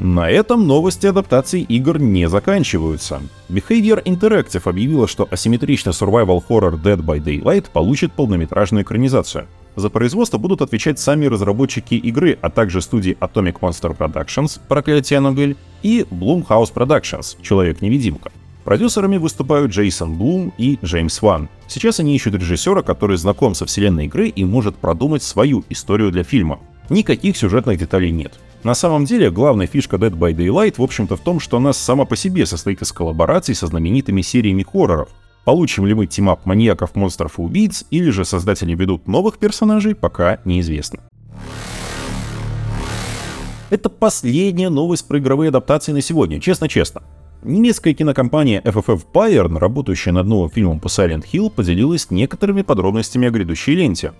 На 0.00 0.30
этом 0.30 0.66
новости 0.66 1.06
адаптаций 1.06 1.60
игр 1.60 1.98
не 1.98 2.26
заканчиваются. 2.26 3.20
Behavior 3.50 4.02
Interactive 4.02 4.66
объявила, 4.66 5.06
что 5.06 5.28
асимметричный 5.30 5.92
survival 5.92 6.42
horror 6.48 6.82
Dead 6.82 6.96
by 6.96 7.22
Daylight 7.22 7.66
получит 7.70 8.12
полнометражную 8.12 8.82
экранизацию. 8.82 9.46
За 9.80 9.88
производство 9.88 10.36
будут 10.36 10.60
отвечать 10.60 10.98
сами 10.98 11.24
разработчики 11.24 11.94
игры, 11.94 12.36
а 12.42 12.50
также 12.50 12.82
студии 12.82 13.16
Atomic 13.18 13.60
Monster 13.60 13.96
Productions 13.96 14.60
«Проклятие 14.68 15.16
Аннабель» 15.16 15.56
и 15.82 16.02
Bloomhouse 16.10 16.70
Productions 16.70 17.38
«Человек-невидимка». 17.40 18.30
Продюсерами 18.64 19.16
выступают 19.16 19.72
Джейсон 19.72 20.18
Блум 20.18 20.52
и 20.58 20.78
Джеймс 20.84 21.22
Ван. 21.22 21.48
Сейчас 21.66 21.98
они 21.98 22.14
ищут 22.14 22.34
режиссера, 22.34 22.82
который 22.82 23.16
знаком 23.16 23.54
со 23.54 23.64
вселенной 23.64 24.04
игры 24.04 24.28
и 24.28 24.44
может 24.44 24.76
продумать 24.76 25.22
свою 25.22 25.64
историю 25.70 26.10
для 26.10 26.24
фильма. 26.24 26.60
Никаких 26.90 27.38
сюжетных 27.38 27.78
деталей 27.78 28.10
нет. 28.10 28.38
На 28.62 28.74
самом 28.74 29.06
деле, 29.06 29.30
главная 29.30 29.66
фишка 29.66 29.96
Dead 29.96 30.10
by 30.10 30.34
Daylight, 30.34 30.74
в 30.76 30.82
общем-то, 30.82 31.16
в 31.16 31.20
том, 31.20 31.40
что 31.40 31.56
она 31.56 31.72
сама 31.72 32.04
по 32.04 32.16
себе 32.16 32.44
состоит 32.44 32.82
из 32.82 32.92
коллабораций 32.92 33.54
со 33.54 33.66
знаменитыми 33.66 34.20
сериями 34.20 34.62
хорроров. 34.62 35.08
Получим 35.44 35.86
ли 35.86 35.94
мы 35.94 36.06
team-up 36.06 36.44
маньяков, 36.46 36.94
монстров 36.94 37.38
и 37.38 37.42
убийц, 37.42 37.84
или 37.90 38.10
же 38.10 38.24
создатели 38.24 38.74
введут 38.74 39.08
новых 39.08 39.38
персонажей, 39.38 39.94
пока 39.94 40.38
неизвестно. 40.44 41.00
Это 43.70 43.88
последняя 43.88 44.68
новость 44.68 45.06
про 45.06 45.18
игровые 45.18 45.48
адаптации 45.48 45.92
на 45.92 46.02
сегодня, 46.02 46.40
честно-честно. 46.40 47.02
Немецкая 47.42 47.94
кинокомпания 47.94 48.60
FFF 48.62 49.02
Bayern, 49.14 49.58
работающая 49.58 50.12
над 50.12 50.26
новым 50.26 50.50
фильмом 50.50 50.78
по 50.78 50.88
Silent 50.88 51.24
Hill, 51.32 51.50
поделилась 51.50 52.10
некоторыми 52.10 52.62
подробностями 52.62 53.28
о 53.28 53.30
грядущей 53.30 53.74
ленте. 53.74 54.12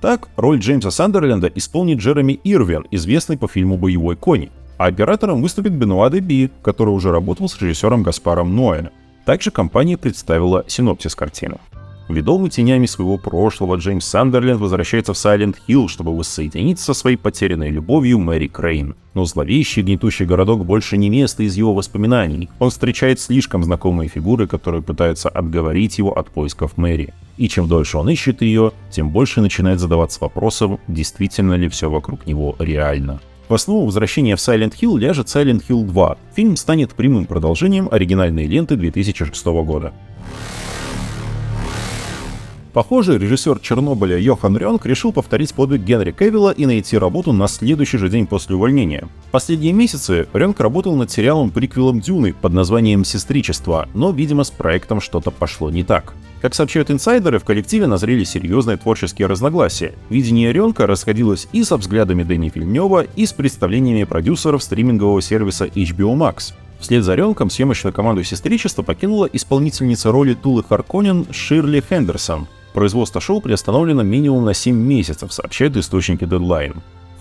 Так, 0.00 0.28
роль 0.36 0.58
Джеймса 0.58 0.90
Сандерленда 0.90 1.46
исполнит 1.54 1.98
Джереми 2.00 2.38
Ирвин, 2.44 2.86
известный 2.90 3.38
по 3.38 3.48
фильму 3.48 3.78
«Боевой 3.78 4.16
конь», 4.16 4.48
а 4.76 4.86
оператором 4.86 5.40
выступит 5.40 5.72
Бенуа 5.72 6.10
Деби, 6.10 6.50
который 6.62 6.90
уже 6.90 7.12
работал 7.12 7.48
с 7.48 7.60
режиссером 7.60 8.02
Гаспаром 8.02 8.54
Ноэ. 8.56 8.90
Также 9.30 9.52
компания 9.52 9.96
представила 9.96 10.64
синопсис 10.66 11.14
картины. 11.14 11.58
Ведомый 12.08 12.50
тенями 12.50 12.86
своего 12.86 13.16
прошлого, 13.16 13.76
Джеймс 13.76 14.04
Сандерленд 14.04 14.60
возвращается 14.60 15.12
в 15.12 15.18
Silent 15.18 15.56
Hill, 15.68 15.86
чтобы 15.86 16.16
воссоединиться 16.16 16.86
со 16.86 16.94
своей 16.94 17.16
потерянной 17.16 17.70
любовью 17.70 18.18
Мэри 18.18 18.48
Крейн. 18.48 18.96
Но 19.14 19.24
зловещий 19.26 19.82
гнетущий 19.82 20.26
городок 20.26 20.66
больше 20.66 20.96
не 20.96 21.08
место 21.10 21.44
из 21.44 21.54
его 21.54 21.72
воспоминаний. 21.74 22.48
Он 22.58 22.70
встречает 22.70 23.20
слишком 23.20 23.62
знакомые 23.62 24.08
фигуры, 24.08 24.48
которые 24.48 24.82
пытаются 24.82 25.28
отговорить 25.28 25.98
его 25.98 26.10
от 26.18 26.28
поисков 26.28 26.76
Мэри. 26.76 27.14
И 27.36 27.48
чем 27.48 27.68
дольше 27.68 27.98
он 27.98 28.10
ищет 28.10 28.42
ее, 28.42 28.72
тем 28.90 29.10
больше 29.10 29.40
начинает 29.40 29.78
задаваться 29.78 30.18
вопросом, 30.22 30.80
действительно 30.88 31.54
ли 31.54 31.68
все 31.68 31.88
вокруг 31.88 32.26
него 32.26 32.56
реально. 32.58 33.20
В 33.50 33.54
основу 33.54 33.84
возвращения 33.84 34.36
в 34.36 34.38
Silent 34.38 34.74
Hill 34.80 34.96
ляжет 34.96 35.26
Silent 35.26 35.64
Hill 35.68 35.82
2. 35.82 36.18
Фильм 36.36 36.54
станет 36.54 36.94
прямым 36.94 37.26
продолжением 37.26 37.88
оригинальной 37.90 38.46
ленты 38.46 38.76
2006 38.76 39.44
года. 39.44 39.92
Похоже, 42.72 43.18
режиссер 43.18 43.58
Чернобыля 43.58 44.16
Йохан 44.16 44.56
Рёнг 44.56 44.86
решил 44.86 45.12
повторить 45.12 45.52
подвиг 45.54 45.82
Генри 45.82 46.12
Кевилла 46.12 46.50
и 46.50 46.66
найти 46.66 46.96
работу 46.96 47.32
на 47.32 47.48
следующий 47.48 47.98
же 47.98 48.08
день 48.08 48.28
после 48.28 48.54
увольнения. 48.54 49.08
Последние 49.32 49.72
месяцы 49.72 50.28
Рёнг 50.32 50.60
работал 50.60 50.94
над 50.94 51.10
сериалом-приквелом 51.10 52.00
Дюны 52.00 52.32
под 52.32 52.52
названием 52.52 53.04
«Сестричество», 53.04 53.88
но, 53.92 54.12
видимо, 54.12 54.44
с 54.44 54.50
проектом 54.50 55.00
что-то 55.00 55.32
пошло 55.32 55.68
не 55.68 55.82
так. 55.82 56.14
Как 56.40 56.54
сообщают 56.54 56.92
инсайдеры, 56.92 57.40
в 57.40 57.44
коллективе 57.44 57.88
назрели 57.88 58.22
серьезные 58.22 58.76
творческие 58.76 59.26
разногласия. 59.26 59.94
Видение 60.08 60.52
Рёнка 60.52 60.86
расходилось 60.86 61.48
и 61.52 61.64
со 61.64 61.76
взглядами 61.76 62.22
Дэни 62.22 62.50
Фильнева, 62.50 63.02
и 63.02 63.26
с 63.26 63.32
представлениями 63.32 64.04
продюсеров 64.04 64.62
стримингового 64.62 65.20
сервиса 65.20 65.66
HBO 65.66 66.14
Max. 66.16 66.54
Вслед 66.78 67.02
за 67.04 67.16
Рёнком 67.16 67.50
съемочную 67.50 67.92
команду 67.92 68.22
«Сестричества» 68.22 68.82
покинула 68.82 69.26
исполнительница 69.26 70.12
роли 70.12 70.34
Тулы 70.34 70.64
Харконен 70.66 71.26
Ширли 71.30 71.84
Хендерсон, 71.86 72.46
Производство 72.72 73.20
шоу 73.20 73.40
приостановлено 73.40 74.02
минимум 74.02 74.44
на 74.44 74.54
7 74.54 74.74
месяцев, 74.74 75.32
сообщают 75.32 75.76
источники 75.76 76.24
Deadline. 76.24 76.76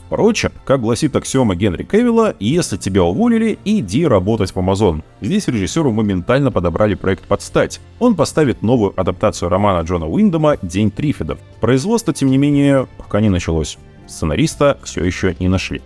Впрочем, 0.09 0.51
как 0.65 0.81
гласит 0.81 1.15
аксиома 1.15 1.55
Генри 1.55 1.83
Кевилла, 1.83 2.35
если 2.39 2.77
тебя 2.77 3.03
уволили, 3.03 3.59
иди 3.63 4.07
работать 4.07 4.55
в 4.55 4.57
Amazon. 4.57 5.03
Здесь 5.21 5.47
режиссеру 5.47 5.91
моментально 5.91 6.51
подобрали 6.51 6.95
проект 6.95 7.25
под 7.25 7.43
стать. 7.43 7.79
Он 7.99 8.15
поставит 8.15 8.63
новую 8.63 8.99
адаптацию 8.99 9.49
романа 9.49 9.85
Джона 9.85 10.07
Уиндома 10.07 10.57
«День 10.63 10.89
Трифидов». 10.89 11.37
Производство, 11.61 12.11
тем 12.11 12.31
не 12.31 12.39
менее, 12.39 12.87
пока 12.97 13.21
не 13.21 13.29
началось. 13.29 13.77
Сценариста 14.07 14.79
все 14.83 15.03
еще 15.03 15.35
не 15.39 15.47
нашли. 15.47 15.81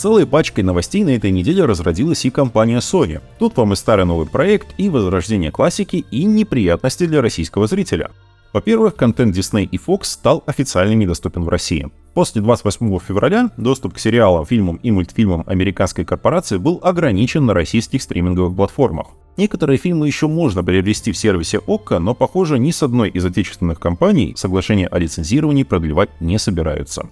Целой 0.00 0.24
пачкой 0.24 0.64
новостей 0.64 1.04
на 1.04 1.10
этой 1.10 1.30
неделе 1.30 1.66
разродилась 1.66 2.24
и 2.24 2.30
компания 2.30 2.78
Sony. 2.78 3.20
Тут 3.38 3.58
вам 3.58 3.74
и 3.74 3.76
старый 3.76 4.06
новый 4.06 4.26
проект, 4.26 4.68
и 4.78 4.88
возрождение 4.88 5.50
классики, 5.50 6.06
и 6.10 6.24
неприятности 6.24 7.04
для 7.04 7.20
российского 7.20 7.66
зрителя. 7.66 8.10
Во-первых, 8.54 8.96
контент 8.96 9.36
Disney 9.36 9.68
и 9.70 9.76
Fox 9.76 10.04
стал 10.04 10.42
официально 10.46 10.94
недоступен 10.94 11.44
в 11.44 11.50
России. 11.50 11.90
После 12.14 12.40
28 12.40 12.98
февраля 13.06 13.50
доступ 13.58 13.92
к 13.92 13.98
сериалам, 13.98 14.46
фильмам 14.46 14.76
и 14.76 14.90
мультфильмам 14.90 15.44
американской 15.46 16.06
корпорации 16.06 16.56
был 16.56 16.80
ограничен 16.82 17.44
на 17.44 17.52
российских 17.52 18.00
стриминговых 18.00 18.56
платформах. 18.56 19.08
Некоторые 19.36 19.76
фильмы 19.76 20.06
еще 20.06 20.28
можно 20.28 20.64
приобрести 20.64 21.12
в 21.12 21.18
сервисе 21.18 21.58
Okko, 21.58 21.98
но, 21.98 22.14
похоже, 22.14 22.58
ни 22.58 22.70
с 22.70 22.82
одной 22.82 23.10
из 23.10 23.26
отечественных 23.26 23.78
компаний 23.78 24.32
соглашение 24.34 24.86
о 24.86 24.98
лицензировании 24.98 25.64
продлевать 25.64 26.08
не 26.20 26.38
собираются 26.38 27.10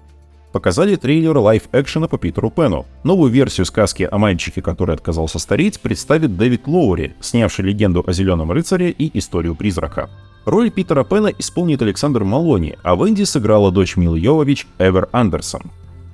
показали 0.53 0.97
трейлер 0.97 1.37
лайв-экшена 1.37 2.09
по 2.09 2.19
Питеру 2.19 2.51
Пену. 2.51 2.87
Новую 3.05 3.31
версию 3.31 3.67
сказки 3.67 4.09
о 4.11 4.19
мальчике, 4.19 4.63
который 4.63 4.95
отказался 4.95 5.39
стареть, 5.39 5.81
представит 5.81 6.37
Дэвид 6.37 6.67
Лоури, 6.67 7.15
снявший 7.21 7.65
легенду 7.65 8.05
о 8.07 8.13
Зеленом 8.13 8.53
рыцаре 8.53 8.91
и 8.91 9.17
историю 9.19 9.55
призрака. 9.55 10.11
Роль 10.45 10.71
Питера 10.71 11.05
Пена 11.05 11.29
исполнит 11.39 11.83
Александр 11.83 12.25
Малони, 12.25 12.79
а 12.83 12.95
Венди 12.97 13.25
сыграла 13.25 13.71
дочь 13.71 13.97
Милы 13.97 14.19
Йовович 14.19 14.67
Эвер 14.79 15.09
Андерсон. 15.13 15.63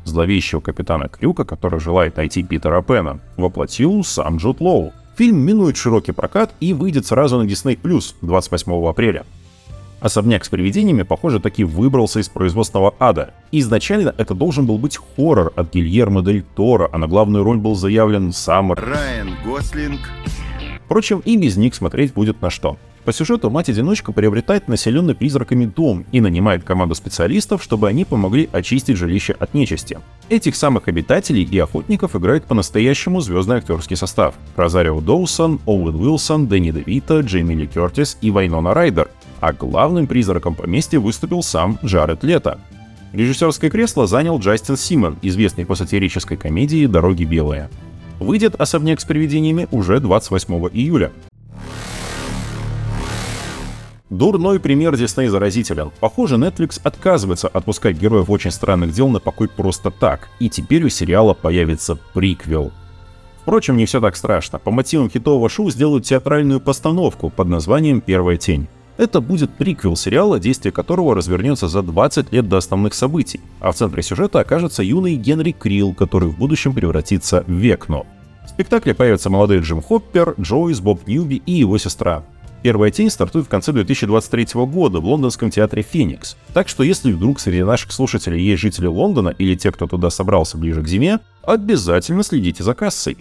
Зловещего 0.05 0.61
капитана 0.61 1.09
Крюка, 1.09 1.45
который 1.45 1.81
желает 1.81 2.17
найти 2.17 2.43
Питера 2.43 2.83
Пена, 2.83 3.21
воплотил 3.37 4.03
сам 4.05 4.39
Джуд 4.39 4.61
Лоу. 4.61 4.93
Фильм 5.17 5.39
минует 5.39 5.77
широкий 5.77 6.13
прокат 6.13 6.53
и 6.59 6.73
выйдет 6.73 7.07
сразу 7.07 7.39
на 7.39 7.45
Disney 7.45 7.79
Plus 7.81 8.15
28 8.23 8.73
апреля. 8.89 9.25
Особняк 10.05 10.45
с 10.45 10.51
привидениями, 10.51 11.03
похоже, 11.03 11.41
таки 11.41 11.65
выбрался 11.65 12.21
из 12.21 12.29
производственного 12.29 12.95
ада. 12.99 13.33
Изначально 13.53 14.15
это 14.19 14.35
должен 14.35 14.67
был 14.67 14.77
быть 14.77 14.99
хоррор 14.99 15.51
от 15.57 15.73
Гильермо 15.73 16.21
Дель 16.21 16.45
Торо, 16.55 16.91
а 16.93 16.99
на 16.99 17.09
главную 17.09 17.43
роль 17.43 17.57
был 17.57 17.75
заявлен 17.75 18.31
сам 18.31 18.75
Райан 18.75 19.31
Гослинг. 19.47 20.01
Впрочем, 20.85 21.23
и 21.25 21.39
без 21.39 21.57
них 21.57 21.75
смотреть 21.75 22.13
будет 22.13 22.43
на 22.43 22.51
что. 22.51 22.77
По 23.07 23.15
сюжету 23.15 23.49
мать-одиночка 23.49 24.13
приобретает 24.13 24.69
населенный 24.69 25.15
призраками 25.15 25.65
дом 25.65 26.05
и 26.13 26.21
нанимает 26.21 26.65
команду 26.65 26.95
специалистов, 26.95 27.63
чтобы 27.63 27.89
они 27.89 28.05
помогли 28.05 28.51
очистить 28.53 28.99
жилище 28.99 29.35
от 29.39 29.55
нечисти. 29.55 29.99
Этих 30.29 30.55
самых 30.55 30.87
обитателей 30.87 31.45
и 31.45 31.59
охотников 31.59 32.15
играет 32.15 32.45
по-настоящему 32.45 33.21
звездный 33.21 33.57
актерский 33.57 33.97
состав. 33.97 34.35
Розарио 34.55 35.01
Доусон, 35.01 35.61
Оуэн 35.65 35.95
Уилсон, 35.95 36.47
Дэнни 36.47 36.73
Девита, 36.73 37.21
Джейми 37.21 37.55
Ли 37.55 37.67
Кертис 37.67 38.19
и 38.21 38.31
Вайнона 38.31 38.75
Райдер 38.75 39.09
а 39.45 39.53
главным 39.53 40.07
призраком 40.07 40.55
поместья 40.55 40.99
выступил 40.99 41.43
сам 41.43 41.79
Джаред 41.85 42.25
Лето. 42.25 42.59
Режиссерское 43.13 43.69
кресло 43.69 44.07
занял 44.07 44.39
Джастин 44.39 44.79
Симон, 44.79 45.19
известный 45.21 45.67
по 45.67 45.75
сатирической 45.75 46.39
комедии 46.39 46.87
«Дороги 46.87 47.25
белые». 47.25 47.69
Выйдет 48.19 48.59
«Особняк 48.59 49.01
с 49.03 49.05
привидениями» 49.05 49.69
уже 49.71 50.01
28 50.01 50.55
июля. 50.73 51.13
Дурной 54.09 54.61
пример 54.61 54.97
Дисней 54.97 55.29
заразителен. 55.29 55.93
Похоже, 56.01 56.37
Netflix 56.37 56.81
отказывается 56.83 57.49
отпускать 57.49 57.99
героев 57.99 58.31
очень 58.31 58.51
странных 58.51 58.93
дел 58.93 59.09
на 59.09 59.21
покой 59.21 59.49
просто 59.49 59.91
так, 59.91 60.31
и 60.39 60.49
теперь 60.49 60.85
у 60.85 60.89
сериала 60.89 61.35
появится 61.35 61.99
приквел. 62.15 62.73
Впрочем, 63.43 63.77
не 63.77 63.85
все 63.85 64.01
так 64.01 64.17
страшно. 64.17 64.59
По 64.59 64.71
мотивам 64.71 65.11
хитового 65.11 65.51
шоу 65.51 65.71
сделают 65.71 66.07
театральную 66.07 66.61
постановку 66.61 67.29
под 67.29 67.49
названием 67.49 68.01
«Первая 68.01 68.39
тень». 68.39 68.69
Это 68.97 69.21
будет 69.21 69.51
приквел 69.51 69.97
сериала, 69.97 70.39
действие 70.39 70.71
которого 70.71 71.15
развернется 71.15 71.67
за 71.67 71.83
20 71.83 72.33
лет 72.33 72.49
до 72.49 72.59
основных 72.59 72.95
событий, 72.95 73.41
а 73.61 73.73
в 73.73 73.75
центре 73.75 74.03
сюжета 74.03 74.41
окажется 74.41 74.83
юный 74.83 75.17
Генри 75.17 75.51
Крилл, 75.51 75.95
который 75.95 76.29
в 76.29 76.39
будущем 76.39 76.73
превратится 76.73 77.43
в 77.47 77.53
Векно. 77.53 78.07
В 78.47 78.51
спектакле 78.51 78.95
появятся 78.95 79.31
молодой 79.31 79.61
Джим 79.61 79.83
Хоппер, 79.83 80.35
Джойс, 80.41 80.81
Боб 80.81 81.07
Ньюби 81.09 81.43
и 81.45 81.53
его 81.53 81.77
сестра. 81.79 82.23
Первая 82.63 82.91
тень 82.91 83.11
стартует 83.11 83.47
в 83.47 83.49
конце 83.51 83.73
2023 83.73 84.65
года 84.65 85.01
в 85.01 85.05
лондонском 85.05 85.51
театре 85.51 85.83
«Феникс». 85.83 86.37
Так 86.55 86.69
что 86.69 86.83
если 86.83 87.13
вдруг 87.13 87.41
среди 87.41 87.63
наших 87.63 87.93
слушателей 87.93 88.43
есть 88.43 88.63
жители 88.63 88.87
Лондона 88.87 89.31
или 89.31 89.55
те, 89.55 89.71
кто 89.71 89.87
туда 89.87 90.09
собрался 90.09 90.57
ближе 90.57 90.83
к 90.83 90.89
зиме, 90.89 91.19
обязательно 91.43 92.23
следите 92.23 92.63
за 92.63 92.73
кассой. 92.75 93.19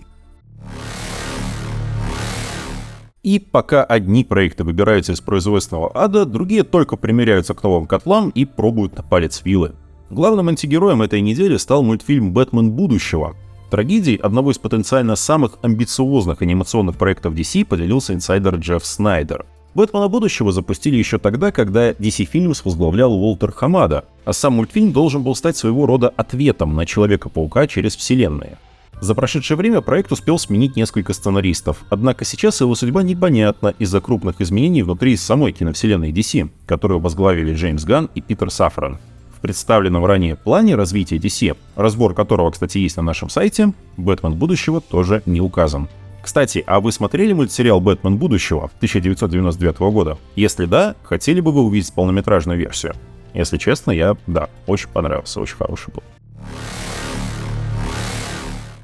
И 3.23 3.39
пока 3.39 3.83
одни 3.83 4.23
проекты 4.23 4.63
выбираются 4.63 5.13
из 5.13 5.21
производственного 5.21 5.91
ада, 5.95 6.25
другие 6.25 6.63
только 6.63 6.97
примеряются 6.97 7.53
к 7.53 7.63
новым 7.63 7.87
котлам 7.87 8.29
и 8.29 8.45
пробуют 8.45 8.97
на 8.97 9.03
палец 9.03 9.41
вилы. 9.43 9.73
Главным 10.09 10.49
антигероем 10.49 11.01
этой 11.01 11.21
недели 11.21 11.57
стал 11.57 11.83
мультфильм 11.83 12.33
«Бэтмен 12.33 12.71
будущего», 12.71 13.35
Трагедией 13.73 14.17
одного 14.17 14.51
из 14.51 14.59
потенциально 14.59 15.15
самых 15.15 15.57
амбициозных 15.63 16.43
анимационных 16.43 16.95
проектов 16.95 17.33
DC 17.33 17.65
поделился 17.65 18.13
инсайдер 18.13 18.57
Джефф 18.57 18.85
Снайдер. 18.85 19.47
«Бэтмена 19.73 20.09
будущего» 20.09 20.51
запустили 20.51 20.95
еще 20.95 21.17
тогда, 21.17 21.51
когда 21.51 21.89
DC 21.89 22.29
Films 22.31 22.61
возглавлял 22.63 23.11
Уолтер 23.11 23.51
Хамада, 23.51 24.05
а 24.25 24.33
сам 24.33 24.53
мультфильм 24.57 24.91
должен 24.91 25.23
был 25.23 25.33
стать 25.33 25.57
своего 25.57 25.87
рода 25.87 26.13
ответом 26.15 26.75
на 26.75 26.85
Человека-паука 26.85 27.65
через 27.65 27.95
вселенные. 27.95 28.59
За 29.03 29.15
прошедшее 29.15 29.57
время 29.57 29.81
проект 29.81 30.13
успел 30.13 30.39
сменить 30.39 30.77
несколько 30.77 31.11
сценаристов, 31.11 31.83
однако 31.89 32.23
сейчас 32.23 32.61
его 32.61 32.73
судьба 32.73 33.03
непонятна 33.03 33.73
из-за 33.77 33.99
крупных 33.99 34.39
изменений 34.39 34.81
внутри 34.81 35.17
самой 35.17 35.51
киновселенной 35.51 36.13
DC, 36.13 36.49
которую 36.65 37.01
возглавили 37.01 37.53
Джеймс 37.53 37.83
Ганн 37.83 38.09
и 38.15 38.21
Питер 38.21 38.49
Сафран 38.49 38.99
представленном 39.41 40.05
ранее 40.05 40.37
плане 40.37 40.75
развития 40.75 41.17
DC, 41.17 41.57
разбор 41.75 42.13
которого, 42.13 42.49
кстати, 42.51 42.77
есть 42.77 42.95
на 42.95 43.03
нашем 43.03 43.29
сайте, 43.29 43.73
Бэтмен 43.97 44.35
будущего 44.35 44.79
тоже 44.79 45.21
не 45.25 45.41
указан. 45.41 45.89
Кстати, 46.21 46.63
а 46.65 46.79
вы 46.79 46.93
смотрели 46.93 47.33
мультсериал 47.33 47.81
«Бэтмен 47.81 48.15
будущего» 48.15 48.71
1999 48.77 49.79
года? 49.79 50.17
Если 50.37 50.63
да, 50.63 50.95
хотели 51.03 51.41
бы 51.41 51.51
вы 51.51 51.63
увидеть 51.63 51.91
полнометражную 51.93 52.57
версию? 52.57 52.95
Если 53.33 53.57
честно, 53.57 53.91
я, 53.91 54.15
да, 54.27 54.47
очень 54.65 54.87
понравился, 54.87 55.41
очень 55.41 55.57
хороший 55.57 55.93
был. 55.93 56.03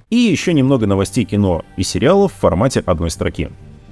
И 0.09 0.15
еще 0.15 0.53
немного 0.53 0.87
новостей 0.87 1.23
кино 1.23 1.63
и 1.77 1.83
сериалов 1.83 2.33
в 2.33 2.39
формате 2.39 2.81
одной 2.85 3.11
строки. 3.11 3.51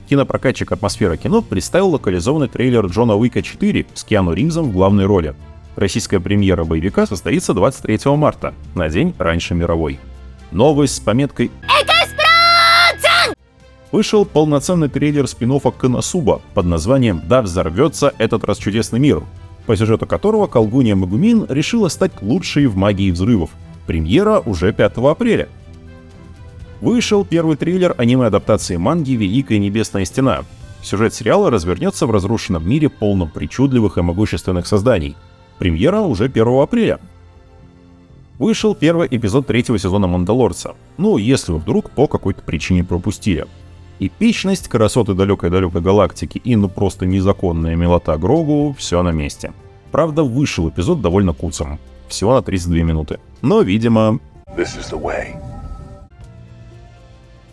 Кинопрокатчик 0.10 0.72
«Атмосфера 0.72 1.16
кино» 1.16 1.44
представил 1.44 1.90
локализованный 1.90 2.48
трейлер 2.48 2.88
Джона 2.88 3.16
Уика 3.16 3.44
4 3.44 3.86
с 3.94 4.04
Киану 4.04 4.34
Римзом 4.34 4.70
в 4.70 4.74
главной 4.74 5.06
роли. 5.06 5.36
Российская 5.76 6.20
премьера 6.20 6.64
боевика 6.64 7.06
состоится 7.06 7.54
23 7.54 8.00
марта, 8.16 8.56
на 8.74 8.90
день 8.90 9.14
раньше 9.20 9.54
мировой. 9.54 10.00
Новость 10.52 10.96
с 10.96 11.00
пометкой 11.00 11.52
Вышел 13.92 14.26
полноценный 14.26 14.90
трейлер 14.90 15.28
спин 15.28 15.60
Коносуба 15.60 16.42
под 16.56 16.66
названием 16.66 17.22
«Да 17.28 17.44
взорвется 17.44 18.14
этот 18.18 18.44
раз 18.44 18.58
чудесный 18.58 19.00
мир», 19.00 19.22
по 19.68 19.76
сюжету 19.76 20.08
которого 20.08 20.48
Колгуния 20.48 20.96
Магумин 20.96 21.46
решила 21.48 21.90
стать 21.90 22.12
лучшей 22.22 22.66
в 22.66 22.76
магии 22.76 23.12
взрывов. 23.12 23.52
Премьера 23.86 24.40
уже 24.40 24.74
5 24.74 24.98
апреля. 24.98 25.48
Вышел 26.82 27.26
первый 27.26 27.58
трейлер 27.58 27.96
аниме-адаптации 27.98 28.78
манги 28.78 29.12
«Великая 29.12 29.60
небесная 29.60 30.06
стена». 30.06 30.44
Сюжет 30.84 31.14
сериала 31.14 31.50
развернется 31.50 32.06
в 32.06 32.12
разрушенном 32.12 32.68
мире, 32.68 32.90
полном 32.90 33.30
причудливых 33.30 33.98
и 33.98 34.02
могущественных 34.02 34.68
созданий— 34.68 35.16
Премьера 35.58 36.02
уже 36.02 36.26
1 36.26 36.62
апреля. 36.62 37.00
Вышел 38.38 38.76
первый 38.76 39.08
эпизод 39.10 39.48
третьего 39.48 39.80
сезона 39.80 40.08
«Мандалорца». 40.08 40.76
Ну, 40.98 41.18
если 41.18 41.52
вы 41.52 41.58
вдруг 41.58 41.90
по 41.90 42.08
какой-то 42.08 42.44
причине 42.44 42.84
пропустили. 42.84 43.48
Эпичность, 44.00 44.68
красоты 44.68 45.16
далекой-далекой 45.16 45.82
галактики 45.82 46.38
и 46.38 46.56
ну 46.56 46.70
просто 46.70 47.08
незаконная 47.08 47.76
милота 47.76 48.16
Грогу— 48.18 48.76
все 48.78 49.02
на 49.02 49.10
месте. 49.10 49.54
Правда, 49.92 50.22
вышел 50.22 50.70
эпизод 50.70 51.02
довольно 51.02 51.34
куцом. 51.34 51.80
Всего 52.08 52.36
на 52.36 52.44
32 52.44 52.84
минуты. 52.84 53.20
Но, 53.42 53.62
видимо... 53.62 54.20
This 54.56 54.78
is 54.78 54.92
the 54.92 55.02
way. 55.02 55.36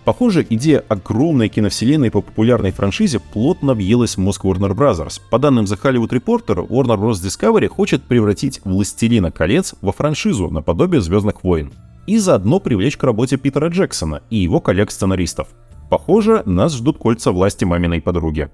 Похоже, 0.04 0.46
идея 0.50 0.84
огромной 0.88 1.48
киновселенной 1.48 2.10
по 2.10 2.20
популярной 2.20 2.72
франшизе 2.72 3.20
плотно 3.20 3.72
въелась 3.72 4.16
в 4.16 4.20
мозг 4.20 4.44
Warner 4.44 4.74
Bros. 4.74 5.20
По 5.30 5.38
данным 5.38 5.64
The 5.64 5.80
Hollywood 5.80 6.10
Reporter, 6.10 6.68
Warner 6.68 6.98
Bros. 6.98 7.12
Discovery 7.12 7.68
хочет 7.68 8.02
превратить 8.02 8.60
«Властелина 8.64 9.30
колец» 9.30 9.74
во 9.80 9.92
франшизу 9.92 10.50
наподобие 10.50 11.00
«Звездных 11.00 11.42
войн» 11.42 11.72
и 12.06 12.18
заодно 12.18 12.60
привлечь 12.60 12.98
к 12.98 13.02
работе 13.02 13.38
Питера 13.38 13.68
Джексона 13.68 14.22
и 14.28 14.36
его 14.36 14.60
коллег-сценаристов. 14.60 15.48
Похоже, 15.88 16.42
нас 16.44 16.74
ждут 16.74 16.98
кольца 16.98 17.32
власти 17.32 17.64
маминой 17.64 18.02
подруги. 18.02 18.50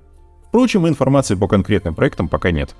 Впрочем, 0.47 0.87
информации 0.87 1.35
по 1.35 1.49
конкретным 1.49 1.97
проектам 1.97 2.29
пока 2.29 2.53
нет. 2.53 2.77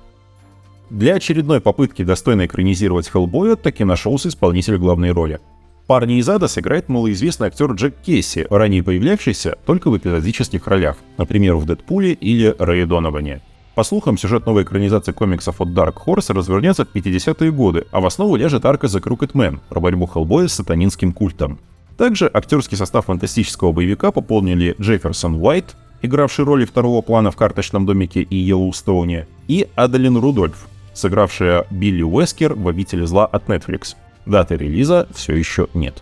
Для 0.89 1.15
очередной 1.15 1.59
попытки 1.59 2.03
достойно 2.03 2.45
экранизировать 2.45 3.09
Хеллбоя 3.09 3.57
таки 3.57 3.83
нашелся 3.83 4.29
исполнитель 4.29 4.77
главной 4.77 5.11
роли— 5.11 5.41
Парня 5.91 6.19
из 6.19 6.29
ада 6.29 6.47
сыграет 6.47 6.87
малоизвестный 6.87 7.47
актер 7.47 7.73
Джек 7.73 7.95
Кесси, 8.01 8.47
ранее 8.49 8.81
появлявшийся 8.81 9.57
только 9.65 9.89
в 9.89 9.97
эпизодических 9.97 10.65
ролях, 10.67 10.95
например, 11.17 11.55
в 11.55 11.65
«Дэдпуле» 11.65 12.13
или 12.13 12.55
«Рэе 12.57 12.85
Доноване». 12.85 13.41
По 13.75 13.83
слухам, 13.83 14.17
сюжет 14.17 14.45
новой 14.45 14.63
экранизации 14.63 15.11
комиксов 15.11 15.59
от 15.59 15.67
Dark 15.67 15.95
Horse 16.05 16.33
развернется 16.33 16.85
в 16.85 16.95
50-е 16.95 17.51
годы, 17.51 17.87
а 17.91 17.99
в 17.99 18.05
основу 18.05 18.37
ляжет 18.37 18.65
арка 18.65 18.87
The 18.87 19.03
Crooked 19.03 19.33
Man 19.33 19.59
про 19.67 19.81
борьбу 19.81 20.05
Хеллбоя 20.05 20.47
с 20.47 20.53
сатанинским 20.53 21.11
культом. 21.11 21.59
Также 21.97 22.31
актерский 22.33 22.77
состав 22.77 23.07
фантастического 23.07 23.73
боевика 23.73 24.13
пополнили 24.13 24.77
Джефферсон 24.79 25.43
Уайт, 25.43 25.75
игравший 26.01 26.45
роли 26.45 26.63
второго 26.63 27.01
плана 27.01 27.31
в 27.31 27.35
«Карточном 27.35 27.85
домике» 27.85 28.21
и 28.21 28.37
«Йеллоустоуне», 28.37 29.27
и 29.49 29.67
Адалин 29.75 30.15
Рудольф, 30.15 30.69
сыгравшая 30.93 31.65
Билли 31.69 32.03
Уэскер 32.03 32.53
в 32.53 32.69
«Обители 32.69 33.03
зла» 33.03 33.25
от 33.25 33.49
Netflix. 33.49 33.95
Даты 34.25 34.55
релиза 34.55 35.07
все 35.13 35.35
еще 35.35 35.67
нет. 35.73 36.01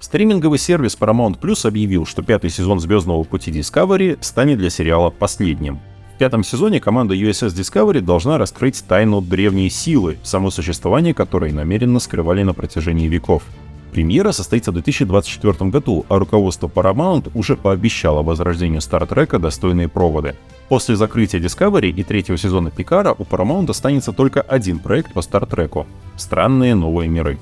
Стриминговый 0.00 0.58
сервис 0.58 0.96
Paramount 0.98 1.38
Plus 1.40 1.66
объявил, 1.66 2.06
что 2.06 2.22
пятый 2.22 2.50
сезон 2.50 2.80
«Звездного 2.80 3.22
пути 3.22 3.52
Discovery» 3.52 4.18
станет 4.20 4.58
для 4.58 4.68
сериала 4.68 5.10
последним. 5.10 5.80
В 6.14 6.18
пятом 6.18 6.44
сезоне 6.44 6.80
команда 6.80 7.14
USS 7.14 7.48
Discovery 7.48 8.00
должна 8.00 8.36
раскрыть 8.36 8.84
тайну 8.86 9.20
древней 9.20 9.70
силы, 9.70 10.18
само 10.22 10.50
существование 10.50 11.14
которой 11.14 11.52
намеренно 11.52 12.00
скрывали 12.00 12.42
на 12.42 12.52
протяжении 12.52 13.08
веков. 13.08 13.44
Премьера 13.92 14.32
состоится 14.32 14.70
в 14.70 14.74
2024 14.74 15.70
году, 15.70 16.06
а 16.08 16.18
руководство 16.18 16.66
Paramount 16.66 17.30
уже 17.34 17.56
пообещало 17.56 18.22
возрождению 18.22 18.80
Стартрека 18.80 19.38
достойные 19.38 19.88
проводы. 19.88 20.34
После 20.70 20.96
закрытия 20.96 21.38
Discovery 21.38 21.90
и 21.90 22.02
третьего 22.02 22.38
сезона 22.38 22.70
Пикара 22.70 23.12
у 23.12 23.24
Paramount 23.24 23.70
останется 23.70 24.12
только 24.12 24.40
один 24.40 24.78
проект 24.78 25.12
по 25.12 25.20
Стартреку— 25.20 25.86
«Странные 26.16 26.74
новые 26.74 27.10
миры». 27.10 27.38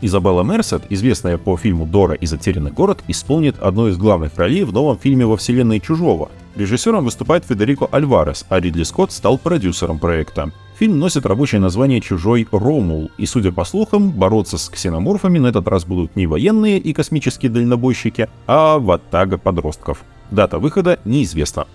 Изабелла 0.00 0.42
Мерсет, 0.42 0.84
известная 0.88 1.36
по 1.36 1.58
фильму 1.58 1.84
«Дора 1.84 2.14
и 2.14 2.24
затерянный 2.24 2.70
город», 2.70 3.00
исполнит 3.06 3.58
одну 3.58 3.88
из 3.88 3.98
главных 3.98 4.38
ролей 4.38 4.64
в 4.64 4.72
новом 4.72 4.96
фильме 4.96 5.26
во 5.26 5.36
вселенной 5.36 5.80
«Чужого». 5.80 6.30
Режиссером 6.56 7.04
выступает 7.04 7.44
Федерико 7.44 7.86
Альварес, 7.92 8.46
а 8.48 8.58
Ридли 8.58 8.84
Скотт 8.84 9.12
стал 9.12 9.36
продюсером 9.36 9.98
проекта. 9.98 10.50
Фильм 10.78 11.00
носит 11.00 11.26
рабочее 11.26 11.60
название 11.60 12.00
«Чужой 12.00 12.46
Ромул», 12.52 13.10
и, 13.18 13.26
судя 13.26 13.50
по 13.50 13.64
слухам, 13.64 14.12
бороться 14.12 14.58
с 14.58 14.68
ксеноморфами 14.68 15.40
на 15.40 15.48
этот 15.48 15.66
раз 15.66 15.84
будут 15.84 16.14
не 16.14 16.28
военные 16.28 16.78
и 16.78 16.92
космические 16.92 17.50
дальнобойщики, 17.50 18.28
а 18.46 18.78
ватага 18.78 19.38
подростков. 19.38 20.04
Дата 20.30 20.60
выхода 20.60 21.00
неизвестна. 21.04 21.66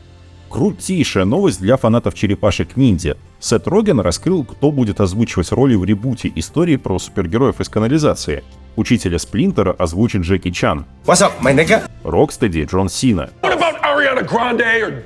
Крутейшая 0.50 1.26
новость 1.26 1.60
для 1.60 1.76
фанатов 1.76 2.14
черепашек 2.14 2.78
ниндзя. 2.78 3.18
Сет 3.42 3.68
Роген 3.68 4.00
раскрыл, 4.00 4.46
кто 4.46 4.72
будет 4.72 5.02
озвучивать 5.02 5.52
роли 5.52 5.76
в 5.76 5.84
ребуте 5.84 6.32
истории 6.36 6.78
про 6.78 6.98
супергероев 6.98 7.60
из 7.60 7.68
канализации. 7.68 8.42
Учителя 8.78 9.20
Сплинтера 9.20 9.74
озвучит 9.74 10.22
Джеки 10.22 10.50
Чан. 10.52 10.86
What's 11.06 11.22
up, 11.22 11.32
my 11.42 11.54
nigga? 11.54 11.84
Рокстеди 12.06 12.64
Джон 12.64 12.88
Сина. 12.88 13.30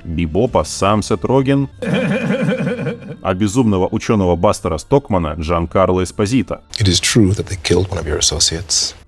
Бибопа 0.03 0.63
сам 0.63 1.01
Сет 1.01 1.25
Роген. 1.25 1.67
а 3.27 3.33
безумного 3.33 3.89
ученого 3.91 4.37
Бастера 4.37 4.77
Стокмана 4.77 5.35
Джан 5.37 5.67
Карло 5.67 6.01
Эспозита. 6.01 6.61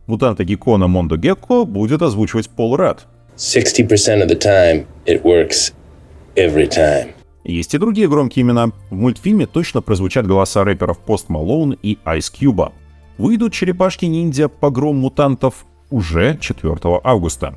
Мутанта 0.08 0.44
Геккона 0.44 0.88
Мондо 0.88 1.16
Гекко 1.16 1.64
будет 1.64 2.02
озвучивать 2.02 2.50
Пол 2.50 2.76
Рад. 2.76 3.08
60% 3.38 3.88
of 3.88 4.28
the 4.28 4.38
time 4.38 4.86
it 5.06 5.24
works 5.24 5.74
every 6.36 6.68
time. 6.68 7.14
Есть 7.46 7.74
и 7.74 7.78
другие 7.78 8.10
громкие 8.10 8.44
имена. 8.44 8.72
В 8.90 8.96
мультфильме 8.96 9.46
точно 9.46 9.82
прозвучат 9.82 10.28
голоса 10.28 10.66
рэперов 10.66 11.00
Post 11.08 11.28
Malone 11.30 11.80
и 11.82 11.98
Ice 12.04 12.30
Cube. 12.30 12.74
Выйдут 13.18 13.54
черепашки-ниндзя 13.54 14.50
«Погром 14.50 14.98
мутантов» 14.98 15.66
уже 15.92 16.38
4 16.42 16.78
августа. 17.06 17.56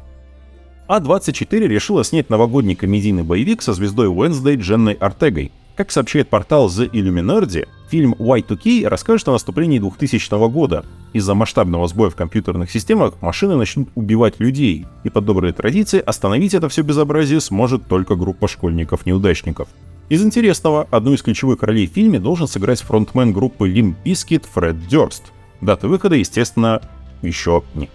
А24 0.88 1.66
решила 1.66 2.04
снять 2.04 2.30
новогодний 2.30 2.76
комедийный 2.76 3.24
боевик 3.24 3.62
со 3.62 3.72
звездой 3.72 4.06
Wednesday 4.06 4.54
Дженной 4.54 4.94
Артегой. 4.94 5.50
Как 5.74 5.90
сообщает 5.90 6.28
портал 6.28 6.68
The 6.68 6.90
Illuminati, 6.90 7.66
фильм 7.88 8.14
Y2K 8.18 8.86
расскажет 8.88 9.28
о 9.28 9.32
наступлении 9.32 9.78
2000 9.78 10.48
года. 10.50 10.84
Из-за 11.14 11.34
масштабного 11.34 11.88
сбоя 11.88 12.10
в 12.10 12.16
компьютерных 12.16 12.70
системах 12.70 13.14
машины 13.22 13.56
начнут 13.56 13.88
убивать 13.94 14.38
людей, 14.38 14.86
и 15.02 15.08
по 15.08 15.22
доброй 15.22 15.52
традиции 15.52 15.98
остановить 15.98 16.52
это 16.52 16.68
все 16.68 16.82
безобразие 16.82 17.40
сможет 17.40 17.86
только 17.86 18.16
группа 18.16 18.48
школьников-неудачников. 18.48 19.68
Из 20.10 20.22
интересного, 20.22 20.86
одну 20.90 21.14
из 21.14 21.22
ключевых 21.22 21.62
ролей 21.62 21.86
в 21.86 21.92
фильме 21.92 22.20
должен 22.20 22.46
сыграть 22.48 22.82
фронтмен 22.82 23.32
группы 23.32 23.70
Limp 23.70 23.94
Bizkit 24.04 24.44
Фред 24.52 24.86
Дёрст. 24.88 25.32
Даты 25.62 25.88
выхода, 25.88 26.16
естественно, 26.16 26.82
еще 27.22 27.62
нет. 27.74 27.90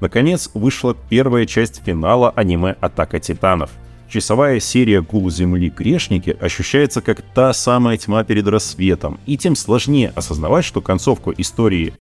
Наконец, 0.00 0.50
вышла 0.54 0.96
первая 1.08 1.46
часть 1.46 1.82
финала 1.84 2.30
аниме 2.30 2.74
«Атака 2.80 3.20
титанов». 3.20 3.70
Часовая 4.14 4.60
серия 4.60 5.02
«Гул 5.02 5.28
Земли. 5.28 5.70
Грешники» 5.76 6.36
ощущается 6.40 7.00
как 7.00 7.20
та 7.20 7.52
самая 7.52 7.96
тьма 7.96 8.22
перед 8.22 8.46
рассветом, 8.46 9.18
и 9.26 9.36
тем 9.36 9.56
сложнее 9.56 10.12
осознавать, 10.14 10.64
что 10.64 10.80
концовку 10.80 11.34
истории 11.36 11.94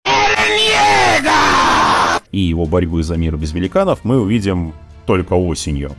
и 2.32 2.40
его 2.40 2.68
борьбу 2.68 3.02
за 3.02 3.18
мир 3.18 3.36
без 3.36 3.52
великанов 3.54 4.02
мы 4.04 4.22
увидим 4.22 4.76
только 5.08 5.34
осенью. 5.34 5.94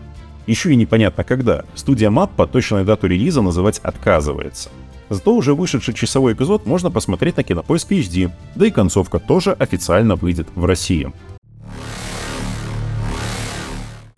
Еще 0.47 0.71
и 0.71 0.77
непонятно 0.77 1.25
когда. 1.25 1.65
Студия 1.75 2.11
Маппа 2.11 2.47
точную 2.47 2.85
дату 2.85 3.09
релиза 3.09 3.43
называть 3.43 3.81
отказывается. 3.81 4.71
Зато 5.09 5.35
уже 5.35 5.53
вышедший 5.53 5.95
часовой 5.95 6.35
эпизод 6.35 6.65
можно 6.65 6.93
посмотреть 6.93 7.39
на 7.39 7.43
Кинопоиск 7.43 7.91
HD, 7.91 8.31
да 8.55 8.69
и 8.69 8.71
концовка 8.71 9.19
тоже 9.19 9.51
официально 9.51 10.15
выйдет 10.15 10.47
в 10.55 10.65
России. 10.65 11.13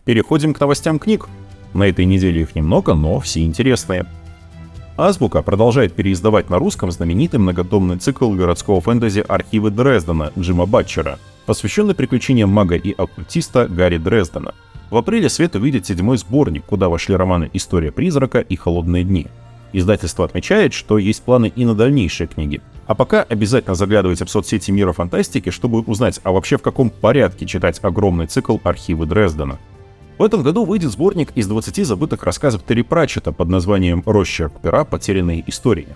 Переходим 0.04 0.52
к 0.52 0.60
новостям 0.60 0.98
книг. 0.98 1.26
На 1.74 1.84
этой 1.84 2.04
неделе 2.04 2.42
их 2.42 2.54
немного, 2.54 2.94
но 2.94 3.20
все 3.20 3.44
интересные. 3.44 4.06
Азбука 4.96 5.42
продолжает 5.42 5.92
переиздавать 5.92 6.48
на 6.48 6.58
русском 6.58 6.90
знаменитый 6.90 7.38
многотомный 7.38 7.98
цикл 7.98 8.30
городского 8.32 8.80
фэнтези 8.80 9.24
«Архивы 9.28 9.70
Дрездена» 9.70 10.32
Джима 10.38 10.64
Батчера, 10.64 11.18
посвященный 11.44 11.94
приключениям 11.94 12.48
мага 12.48 12.76
и 12.76 12.92
оккультиста 12.92 13.68
Гарри 13.68 13.98
Дрездена. 13.98 14.54
В 14.90 14.96
апреле 14.96 15.28
свет 15.28 15.54
увидит 15.54 15.84
седьмой 15.84 16.16
сборник, 16.16 16.64
куда 16.64 16.88
вошли 16.88 17.14
романы 17.14 17.50
«История 17.52 17.92
призрака» 17.92 18.40
и 18.40 18.56
«Холодные 18.56 19.04
дни». 19.04 19.26
Издательство 19.72 20.24
отмечает, 20.24 20.72
что 20.72 20.96
есть 20.96 21.22
планы 21.22 21.52
и 21.54 21.66
на 21.66 21.74
дальнейшие 21.74 22.28
книги. 22.28 22.62
А 22.86 22.94
пока 22.94 23.22
обязательно 23.22 23.74
заглядывайте 23.74 24.24
в 24.24 24.30
соцсети 24.30 24.70
мира 24.70 24.92
фантастики, 24.92 25.50
чтобы 25.50 25.80
узнать, 25.80 26.20
а 26.22 26.30
вообще 26.32 26.56
в 26.56 26.62
каком 26.62 26.88
порядке 26.88 27.44
читать 27.44 27.80
огромный 27.82 28.26
цикл 28.26 28.56
«Архивы 28.62 29.04
Дрездена». 29.04 29.58
В 30.18 30.22
этом 30.22 30.42
году 30.42 30.64
выйдет 30.64 30.90
сборник 30.90 31.32
из 31.34 31.46
20 31.46 31.86
забытых 31.86 32.22
рассказов 32.22 32.62
Терри 32.66 32.80
Пратчета 32.80 33.32
под 33.32 33.50
названием 33.50 34.02
«Росчерк 34.06 34.60
пера. 34.62 34.84
Потерянные 34.84 35.44
истории». 35.46 35.88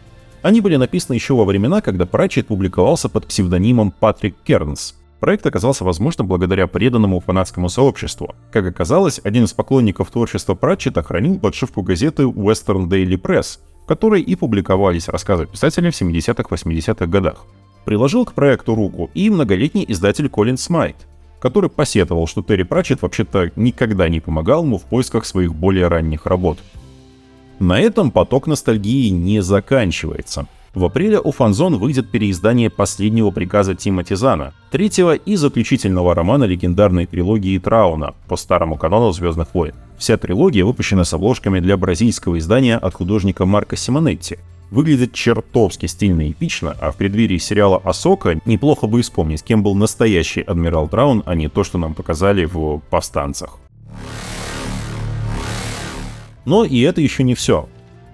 Они 0.43 0.61
были 0.61 0.77
написаны 0.77 1.15
еще 1.15 1.35
во 1.35 1.47
времена, 1.47 1.81
когда 1.81 2.05
Пратчет 2.05 2.49
публиковался 2.49 3.09
под 3.09 3.27
псевдонимом 3.27 3.91
Патрик 3.91 4.37
Кернс. 4.45 4.95
Проект 5.21 5.47
оказался 5.47 5.85
возможным 5.85 6.29
благодаря 6.29 6.67
преданному 6.67 7.21
фанатскому 7.21 7.71
сообществу. 7.71 8.35
Как 8.53 8.67
оказалось, 8.67 9.21
один 9.25 9.45
из 9.45 9.55
поклонников 9.55 10.11
творчества 10.11 10.55
Пратчета 10.55 11.03
хранил 11.03 11.39
подшивку 11.39 11.83
газеты 11.83 12.25
Western 12.25 12.89
Daily 12.89 13.21
Press, 13.21 13.59
в 13.85 13.87
которой 13.87 14.21
и 14.21 14.35
публиковались 14.35 15.09
рассказы 15.09 15.47
писателя 15.47 15.91
в 15.91 16.01
70-80-х 16.01 17.07
годах. 17.07 17.47
Приложил 17.87 18.27
к 18.27 18.35
проекту 18.35 18.75
руку 18.75 19.11
и 19.15 19.31
многолетний 19.31 19.85
издатель 19.89 20.29
Колин 20.29 20.59
Смайт, 20.59 20.97
который 21.41 21.71
посетовал, 21.71 22.27
что 22.27 22.43
Терри 22.43 22.63
Пратчет 22.63 23.03
вообще-то 23.03 23.51
никогда 23.57 24.09
не 24.09 24.21
помогал 24.21 24.63
ему 24.63 24.79
в 24.79 24.85
поисках 24.85 25.25
своих 25.25 25.55
более 25.55 25.89
ранних 25.89 26.27
работ. 26.27 26.59
На 27.59 27.81
этом 27.81 28.11
поток 28.11 28.47
ностальгии 28.47 29.09
не 29.09 29.43
заканчивается. 29.43 30.47
В 30.73 30.85
апреле 30.85 31.19
у 31.19 31.33
Фанзон 31.33 31.79
выйдет 31.79 32.11
переиздание 32.11 32.71
последнего 32.71 33.33
приказа 33.33 33.75
Тима 33.75 34.05
Тизана, 34.05 34.55
третьего 34.71 35.17
и 35.17 35.35
заключительного 35.35 36.15
романа 36.15 36.45
легендарной 36.45 37.07
трилогии 37.07 37.59
Трауна 37.59 38.15
по 38.29 38.37
старому 38.37 38.77
канону 38.77 39.11
«Звездных 39.11 39.53
войн». 39.53 39.75
Вся 39.99 40.17
трилогия 40.17 40.65
выпущена 40.65 41.05
с 41.05 41.13
обложками 41.13 41.59
для 41.59 41.77
бразильского 41.77 42.39
издания 42.39 42.77
от 42.77 42.95
художника 42.95 43.47
Марка 43.47 43.75
Симонетти, 43.77 44.39
выглядит 44.71 45.13
чертовски 45.13 45.87
стильно 45.87 46.29
и 46.29 46.33
эпично, 46.33 46.77
а 46.81 46.91
в 46.93 46.97
преддверии 46.97 47.39
сериала 47.39 47.81
«Асока» 47.85 48.41
неплохо 48.45 48.87
бы 48.87 49.03
вспомнить, 49.03 49.43
кем 49.43 49.63
был 49.63 49.75
настоящий 49.75 50.43
адмирал 50.43 50.89
Траун, 50.89 51.23
а 51.27 51.35
не 51.35 51.49
то, 51.49 51.65
что 51.65 51.79
нам 51.79 51.95
показали 51.95 52.45
в 52.45 52.81
«Повстанцах». 52.91 53.59
Но 56.45 56.65
и 56.65 56.81
это 56.81 57.01
еще 57.01 57.23
не 57.23 57.35
все. 57.35 57.69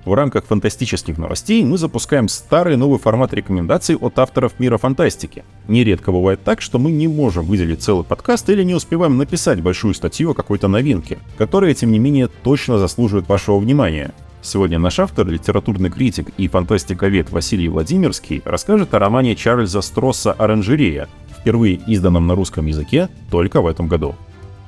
В 0.04 0.14
рамках 0.14 0.44
фантастических 0.44 1.18
новостей 1.18 1.64
мы 1.64 1.78
запускаем 1.78 2.28
старый 2.28 2.76
новый 2.76 3.00
формат 3.00 3.34
рекомендаций 3.34 3.96
от 3.96 4.20
авторов 4.20 4.60
мира 4.60 4.78
фантастики. 4.78 5.44
Нередко 5.66 6.12
бывает 6.12 6.44
так, 6.44 6.60
что 6.60 6.78
мы 6.78 6.92
не 6.92 7.08
можем 7.08 7.44
выделить 7.44 7.82
целый 7.82 8.04
подкаст 8.04 8.48
или 8.48 8.62
не 8.62 8.76
успеваем 8.76 9.16
написать 9.16 9.60
большую 9.60 9.94
статью 9.94 10.30
о 10.30 10.34
какой-то 10.34 10.68
новинке, 10.68 11.18
которая, 11.36 11.74
тем 11.74 11.90
не 11.90 11.98
менее, 11.98 12.28
точно 12.28 12.78
заслуживает 12.78 13.28
вашего 13.28 13.58
внимания. 13.58 14.14
Сегодня 14.46 14.78
наш 14.78 15.00
автор, 15.00 15.26
литературный 15.26 15.90
критик 15.90 16.28
и 16.36 16.46
фантастиковед 16.46 17.30
Василий 17.30 17.68
Владимирский 17.68 18.42
расскажет 18.44 18.94
о 18.94 19.00
романе 19.00 19.34
Чарльза 19.34 19.80
Стросса 19.80 20.32
«Оранжерея», 20.34 21.08
впервые 21.36 21.80
изданном 21.88 22.28
на 22.28 22.36
русском 22.36 22.64
языке 22.66 23.08
только 23.28 23.60
в 23.60 23.66
этом 23.66 23.88
году. 23.88 24.14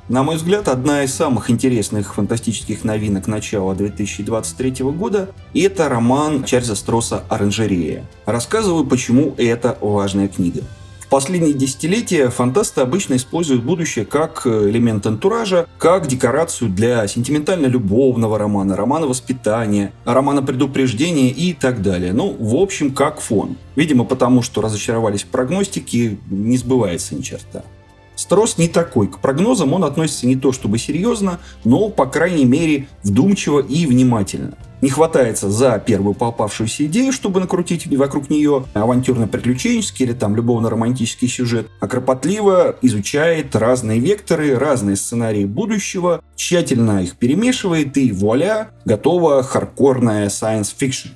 На 0.09 0.25
мой 0.25 0.35
взгляд, 0.35 0.67
одна 0.67 1.05
из 1.05 1.15
самых 1.15 1.49
интересных 1.49 2.15
фантастических 2.15 2.83
новинок 2.83 3.29
начала 3.29 3.73
2023 3.77 4.85
года– 4.87 5.31
это 5.55 5.89
роман 5.89 6.43
Чарльза 6.43 6.75
Стросса 6.75 7.23
«Оранжерея». 7.29 8.05
Рассказываю, 8.27 8.85
почему 8.85 9.37
это 9.39 9.79
важная 9.81 10.27
книга. 10.27 10.63
Последние 11.11 11.55
десятилетия 11.55 12.29
фантасты 12.29 12.83
обычно 12.83 13.17
используют 13.17 13.63
будущее 13.63 14.05
как 14.05 14.47
элемент 14.47 15.07
антуража, 15.07 15.67
как 15.79 16.07
декорацию 16.07 16.69
для 16.69 17.09
сентиментально-любовного 17.09 18.39
романа, 18.39 18.77
романа 18.77 19.07
воспитания, 19.07 19.93
романа 20.05 20.43
предупреждения 20.43 21.31
и 21.31 21.55
так 21.55 21.81
далее. 21.81 22.13
Ну, 22.13 22.37
в 22.39 22.55
общем, 22.57 22.93
как 22.93 23.21
фон. 23.21 23.57
Видимо, 23.75 24.05
потому 24.05 24.43
что 24.43 24.61
разочаровались 24.61 25.23
в 25.23 25.29
прогностике, 25.29 26.19
не 26.29 26.59
сбывается 26.59 27.15
ни 27.15 27.23
черта. 27.23 27.63
Строс 28.19 28.59
не 28.59 28.67
такой. 28.67 29.07
К 29.07 29.21
прогнозам 29.21 29.73
он 29.75 29.85
относится 29.85 30.27
не 30.27 30.35
то 30.35 30.51
чтобы 30.51 30.77
серьезно, 30.77 31.39
но, 31.63 31.89
по 31.89 32.05
крайней 32.05 32.47
мере, 32.47 32.89
вдумчиво 33.05 33.61
и 33.61 33.87
внимательно 33.87 34.55
не 34.81 34.91
хватается 34.91 35.51
за 35.51 35.79
первую 35.79 36.15
попавшуюся 36.15 36.87
идею, 36.87 37.13
чтобы 37.13 37.39
накрутить 37.39 37.87
вокруг 37.87 38.29
нее 38.29 38.65
авантюрно-приключенческий 38.75 40.05
или 40.05 40.13
там 40.13 40.35
любовно-романтический 40.35 41.29
сюжет, 41.29 41.69
а 41.81 41.87
кропотливо 41.87 42.77
изучает 42.83 43.55
разные 43.55 44.01
векторы, 44.01 44.57
разные 44.59 44.97
сценарии 44.97 45.45
будущего, 45.45 46.21
тщательно 46.35 47.03
их 47.03 47.17
перемешивает 47.17 47.97
и 47.97 48.11
вуаля, 48.11 48.71
готова 48.85 49.45
хардкорная 49.45 50.29
science 50.29 50.75
fiction. 50.77 51.11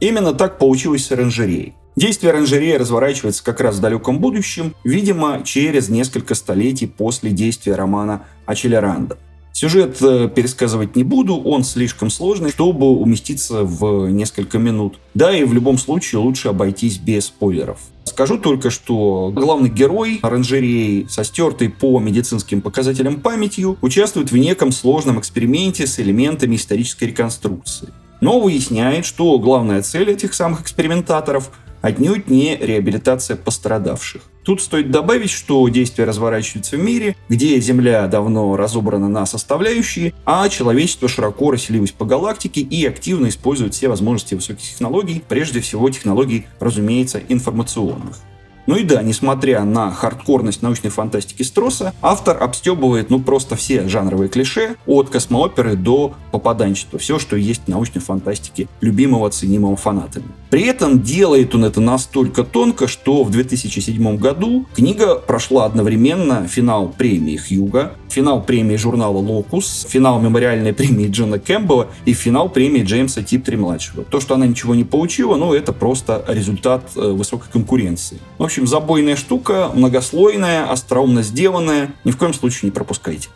Именно 0.00 0.32
так 0.32 0.58
получилось 0.58 1.06
с 1.06 1.12
оранжереей. 1.12 1.74
Действие 1.94 2.30
оранжереи 2.30 2.72
разворачивается 2.72 3.44
как 3.44 3.60
раз 3.60 3.76
в 3.76 3.80
далеком 3.80 4.18
будущем, 4.18 4.74
видимо, 4.82 5.42
через 5.44 5.90
несколько 5.90 6.34
столетий 6.34 6.86
после 6.86 7.30
действия 7.30 7.74
романа 7.74 8.24
Ачелеранда. 8.46 9.18
Сюжет 9.52 10.00
э, 10.00 10.30
пересказывать 10.34 10.96
не 10.96 11.04
буду, 11.04 11.36
он 11.36 11.62
слишком 11.62 12.08
сложный, 12.08 12.50
чтобы 12.50 12.86
уместиться 12.86 13.64
в 13.64 14.08
несколько 14.08 14.58
минут. 14.58 14.98
Да, 15.12 15.36
и 15.36 15.44
в 15.44 15.52
любом 15.52 15.76
случае 15.76 16.20
лучше 16.20 16.48
обойтись 16.48 16.96
без 16.96 17.26
спойлеров. 17.26 17.78
Скажу 18.04 18.38
только, 18.38 18.70
что 18.70 19.30
главный 19.34 19.68
герой 19.68 20.18
оранжереи, 20.22 21.06
со 21.10 21.24
стертой 21.24 21.68
по 21.68 22.00
медицинским 22.00 22.62
показателям 22.62 23.20
памятью, 23.20 23.76
участвует 23.82 24.32
в 24.32 24.36
неком 24.38 24.72
сложном 24.72 25.20
эксперименте 25.20 25.86
с 25.86 26.00
элементами 26.00 26.56
исторической 26.56 27.04
реконструкции. 27.04 27.90
Но 28.22 28.40
выясняет, 28.40 29.04
что 29.04 29.38
главная 29.38 29.82
цель 29.82 30.10
этих 30.10 30.32
самых 30.32 30.62
экспериментаторов 30.62 31.50
отнюдь 31.82 32.28
не 32.28 32.56
реабилитация 32.56 33.36
пострадавших. 33.36 34.22
Тут 34.42 34.60
стоит 34.60 34.90
добавить, 34.90 35.30
что 35.30 35.68
действие 35.68 36.06
разворачивается 36.06 36.76
в 36.76 36.80
мире, 36.80 37.14
где 37.28 37.60
Земля 37.60 38.08
давно 38.08 38.56
разобрана 38.56 39.08
на 39.08 39.24
составляющие, 39.26 40.14
а 40.24 40.48
человечество 40.48 41.08
широко 41.08 41.50
расселилось 41.50 41.92
по 41.92 42.04
галактике 42.04 42.60
и 42.60 42.84
активно 42.86 43.28
использует 43.28 43.74
все 43.74 43.88
возможности 43.88 44.34
высоких 44.34 44.62
технологий, 44.62 45.22
прежде 45.28 45.60
всего 45.60 45.90
технологий, 45.90 46.46
разумеется, 46.58 47.20
информационных. 47.28 48.18
Ну 48.66 48.76
и 48.76 48.84
да, 48.84 49.02
несмотря 49.02 49.64
на 49.64 49.90
хардкорность 49.90 50.62
научной 50.62 50.90
фантастики 50.90 51.42
Стросса, 51.42 51.92
автор 52.00 52.42
обстебывает 52.42 53.10
ну 53.10 53.20
просто 53.20 53.56
все 53.56 53.88
жанровые 53.88 54.28
клише, 54.28 54.76
от 54.86 55.10
космооперы 55.10 55.74
до 55.74 56.14
попаданчества, 56.30 56.98
все, 56.98 57.18
что 57.18 57.36
есть 57.36 57.62
в 57.66 57.68
научной 57.68 58.00
фантастике, 58.00 58.68
любимого, 58.80 59.30
ценимого 59.30 59.76
фанатами. 59.76 60.26
При 60.50 60.62
этом 60.64 61.02
делает 61.02 61.54
он 61.54 61.64
это 61.64 61.80
настолько 61.80 62.44
тонко, 62.44 62.86
что 62.86 63.24
в 63.24 63.30
2007 63.30 64.16
году 64.16 64.66
книга 64.74 65.16
прошла 65.16 65.64
одновременно 65.64 66.46
финал 66.46 66.88
премии 66.88 67.36
Хьюга, 67.36 67.92
финал 68.12 68.42
премии 68.42 68.76
журнала 68.76 69.16
«Локус», 69.16 69.86
финал 69.88 70.20
мемориальной 70.20 70.72
премии 70.72 71.08
Джона 71.08 71.38
Кэмпбелла 71.38 71.88
и 72.04 72.12
финал 72.12 72.48
премии 72.48 72.82
Джеймса 72.82 73.22
Типтри-младшего. 73.22 74.04
То, 74.04 74.20
что 74.20 74.34
она 74.34 74.46
ничего 74.46 74.74
не 74.74 74.84
получила, 74.84 75.36
ну, 75.36 75.54
это 75.54 75.72
просто 75.72 76.22
результат 76.28 76.82
э, 76.94 77.10
высокой 77.10 77.50
конкуренции. 77.50 78.18
В 78.38 78.44
общем, 78.44 78.66
забойная 78.66 79.16
штука, 79.16 79.70
многослойная, 79.74 80.70
остроумно 80.70 81.22
сделанная. 81.22 81.90
Ни 82.04 82.10
в 82.10 82.18
коем 82.18 82.34
случае 82.34 82.68
не 82.68 82.70
пропускайте. 82.70 83.28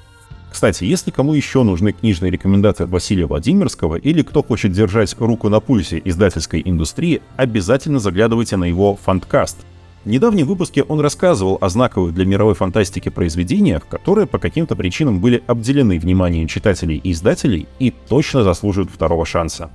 Кстати, 0.51 0.85
если 0.85 1.11
кому 1.11 1.35
еще 1.35 1.63
нужны 1.63 1.93
книжные 1.93 2.31
рекомендации 2.31 2.85
от 2.85 2.91
Василия 2.91 3.27
Владимирского 3.27 3.97
или 3.97 4.23
кто 4.23 4.43
хочет 4.43 4.73
держать 4.73 5.15
руку 5.19 5.49
на 5.49 5.61
пульсе 5.61 6.01
издательской 6.03 6.63
индустрии, 6.65 7.21
обязательно 7.37 7.99
заглядывайте 7.99 8.57
на 8.57 8.65
его 8.65 8.97
фанткаст. 8.97 9.59
В 10.07 10.09
недавнем 10.09 10.47
выпуске 10.47 10.85
он 10.85 11.01
рассказывал 11.01 11.59
о 11.61 11.69
знаковых 11.69 12.15
для 12.15 12.25
мировой 12.25 12.55
фантастики 12.55 13.09
произведениях, 13.09 13.89
которые 13.89 14.29
по 14.29 14.39
каким-то 14.39 14.77
причинам 14.77 15.19
были 15.19 15.43
обделены 15.49 15.99
вниманием 15.99 16.47
читателей 16.47 16.99
и 16.99 17.11
издателей 17.11 17.67
и 17.81 17.91
точно 17.91 18.45
заслуживают 18.45 18.93
второго 18.93 19.27
шанса. 19.27 19.69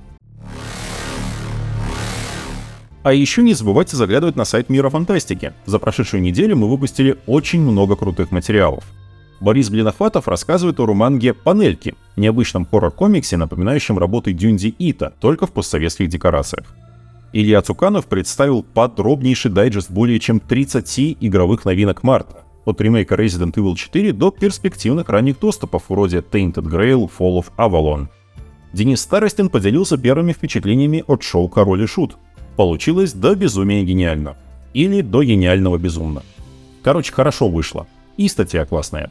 А 3.02 3.12
еще 3.12 3.42
не 3.42 3.52
забывайте 3.52 3.98
заглядывать 3.98 4.34
на 4.34 4.46
сайт 4.46 4.70
Мира 4.70 4.88
Фантастики. 4.88 5.52
За 5.66 5.78
прошедшую 5.78 6.22
неделю 6.22 6.56
мы 6.56 6.70
выпустили 6.70 7.18
очень 7.26 7.60
много 7.60 7.94
крутых 7.94 8.30
материалов. 8.30 8.84
Борис 9.38 9.68
Блинофатов 9.68 10.28
рассказывает 10.28 10.80
о 10.80 10.86
руманге 10.86 11.34
«Панельки», 11.34 11.94
необычном 12.16 12.64
хоррор-комиксе, 12.64 13.36
напоминающем 13.36 13.98
работы 13.98 14.32
Дюнди 14.32 14.74
Ита, 14.78 15.12
только 15.20 15.46
в 15.46 15.52
постсоветских 15.52 16.08
декорациях. 16.08 16.74
Илья 17.34 17.62
Цуканов 17.62 18.06
представил 18.06 18.62
подробнейший 18.62 19.50
дайджест 19.50 19.90
более 19.90 20.20
чем 20.20 20.38
30 20.38 21.16
игровых 21.18 21.64
новинок 21.64 22.02
марта, 22.02 22.44
от 22.66 22.80
ремейка 22.80 23.14
Resident 23.14 23.54
Evil 23.54 23.74
4 23.74 24.12
до 24.12 24.30
перспективных 24.30 25.08
ранних 25.08 25.38
доступов 25.38 25.84
вроде 25.88 26.18
Tainted 26.18 26.64
Grail, 26.64 27.10
Fall 27.18 27.42
of 27.42 27.46
Avalon. 27.56 28.08
Денис 28.74 29.00
Старостин 29.00 29.48
поделился 29.48 29.96
первыми 29.96 30.34
впечатлениями 30.34 31.04
от 31.06 31.22
шоу 31.22 31.48
«Король 31.48 31.82
и 31.82 31.86
Шут». 31.86 32.16
Получилось 32.56 33.14
до 33.14 33.34
безумия 33.34 33.82
гениально. 33.82 34.36
Или 34.74 35.00
до 35.00 35.22
гениального 35.22 35.78
безумно. 35.78 36.22
Короче, 36.82 37.12
хорошо 37.12 37.48
вышло. 37.48 37.86
И 38.18 38.28
статья 38.28 38.66
классная. 38.66 39.10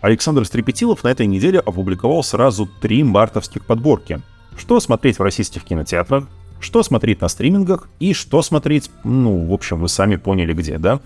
Александр 0.00 0.44
Стрепетилов 0.44 1.04
на 1.04 1.08
этой 1.08 1.26
неделе 1.26 1.60
опубликовал 1.60 2.24
сразу 2.24 2.68
три 2.80 3.04
мартовских 3.04 3.66
подборки. 3.66 4.20
Что 4.56 4.80
смотреть 4.80 5.18
в 5.18 5.22
российских 5.22 5.64
кинотеатрах, 5.64 6.28
что 6.66 6.82
смотреть 6.82 7.20
на 7.20 7.28
стримингах 7.28 7.88
и 8.00 8.12
что 8.12 8.42
смотреть, 8.42 8.90
ну, 9.04 9.46
в 9.46 9.52
общем, 9.52 9.78
вы 9.78 9.88
сами 9.88 10.16
поняли 10.16 10.52
где, 10.52 10.78
да? 10.78 10.98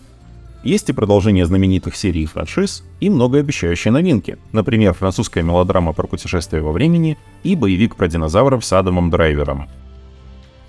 Есть 0.65 0.89
и 0.89 0.95
продолжение 0.95 1.45
знаменитых 1.45 1.97
серий 1.97 2.23
и 2.23 2.27
франшиз, 2.27 2.83
и 2.99 3.11
многообещающие 3.11 3.93
новинки. 3.93 4.39
Например, 4.53 4.95
французская 4.95 5.43
мелодрама 5.43 5.93
про 5.93 6.07
путешествие 6.07 6.63
во 6.63 6.73
времени 6.73 7.19
и 7.43 7.57
боевик 7.57 7.97
про 7.97 8.09
динозавров 8.09 8.65
с 8.65 8.73
Адамом 8.73 9.11
Драйвером. 9.11 9.69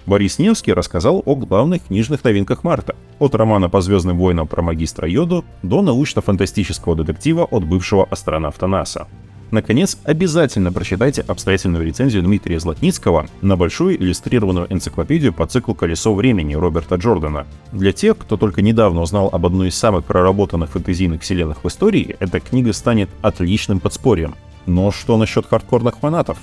Борис 0.05 0.39
Невский 0.39 0.73
рассказал 0.73 1.23
о 1.25 1.35
главных 1.35 1.85
книжных 1.85 2.25
новинках 2.25 2.65
марта, 2.65 2.97
от 3.17 3.33
романа 3.33 3.69
по 3.69 3.79
«Звездным 3.79 4.17
войнам» 4.17 4.45
про 4.45 4.61
магистра 4.61 5.07
Йоду 5.07 5.45
до 5.63 5.81
научно-фантастического 5.81 6.95
детектива 6.97 7.45
от 7.45 7.63
бывшего 7.63 8.05
астронавта 8.11 8.67
НАСА. 8.67 9.07
Наконец, 9.51 9.97
обязательно 10.05 10.71
прочитайте 10.71 11.21
обстоятельную 11.21 11.85
рецензию 11.85 12.23
Дмитрия 12.23 12.57
Златницкого 12.57 13.27
на 13.41 13.57
большую 13.57 14.01
иллюстрированную 14.01 14.67
энциклопедию 14.71 15.33
по 15.33 15.45
циклу 15.45 15.75
«Колесо 15.75 16.15
времени» 16.15 16.53
Роберта 16.53 16.95
Джордана. 16.95 17.45
Для 17.73 17.91
тех, 17.91 18.17
кто 18.17 18.37
только 18.37 18.61
недавно 18.61 19.01
узнал 19.01 19.27
об 19.29 19.45
одной 19.45 19.67
из 19.67 19.75
самых 19.75 20.05
проработанных 20.05 20.69
фэнтезийных 20.69 21.21
вселенных 21.21 21.65
в 21.65 21.67
истории, 21.67 22.15
эта 22.21 22.39
книга 22.39 22.71
станет 22.71 23.09
отличным 23.21 23.81
подспорьем. 23.81 24.35
Но 24.67 24.89
что 24.89 25.17
насчет 25.17 25.45
хардкорных 25.45 25.97
фанатов? 25.97 26.37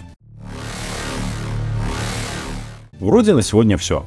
Вроде 3.01 3.33
на 3.33 3.41
сегодня 3.41 3.79
все. 3.79 4.05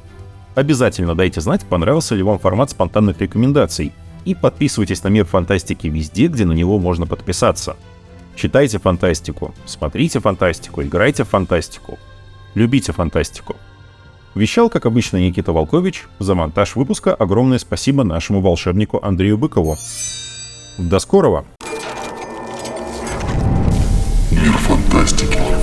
Обязательно 0.53 1.15
дайте 1.15 1.41
знать, 1.41 1.65
понравился 1.65 2.13
ли 2.13 2.21
вам 2.21 2.37
формат 2.37 2.69
спонтанных 2.69 3.19
рекомендаций, 3.19 3.93
и 4.25 4.35
подписывайтесь 4.35 5.01
на 5.01 5.07
Мир 5.07 5.25
Фантастики 5.25 5.87
везде, 5.87 6.27
где 6.27 6.45
на 6.45 6.51
него 6.51 6.77
можно 6.77 7.07
подписаться– 7.07 7.75
Читайте 8.35 8.79
фантастику, 8.79 9.53
смотрите 9.65 10.19
фантастику, 10.19 10.81
играйте 10.81 11.23
в 11.23 11.29
фантастику, 11.29 11.99
любите 12.55 12.91
фантастику. 12.91 13.55
Вещал, 14.33 14.69
как 14.69 14.85
обычно, 14.85 15.17
Никита 15.17 15.51
Волкович. 15.51 16.05
За 16.19 16.35
монтаж 16.35 16.75
выпуска 16.75 17.13
огромное 17.13 17.59
спасибо 17.59 18.03
нашему 18.03 18.41
волшебнику 18.41 18.99
Андрею 19.03 19.37
Быкову. 19.37 19.75
До 20.77 20.99
скорого! 20.99 21.45
Мир 24.31 24.53
фантастики. 24.53 25.60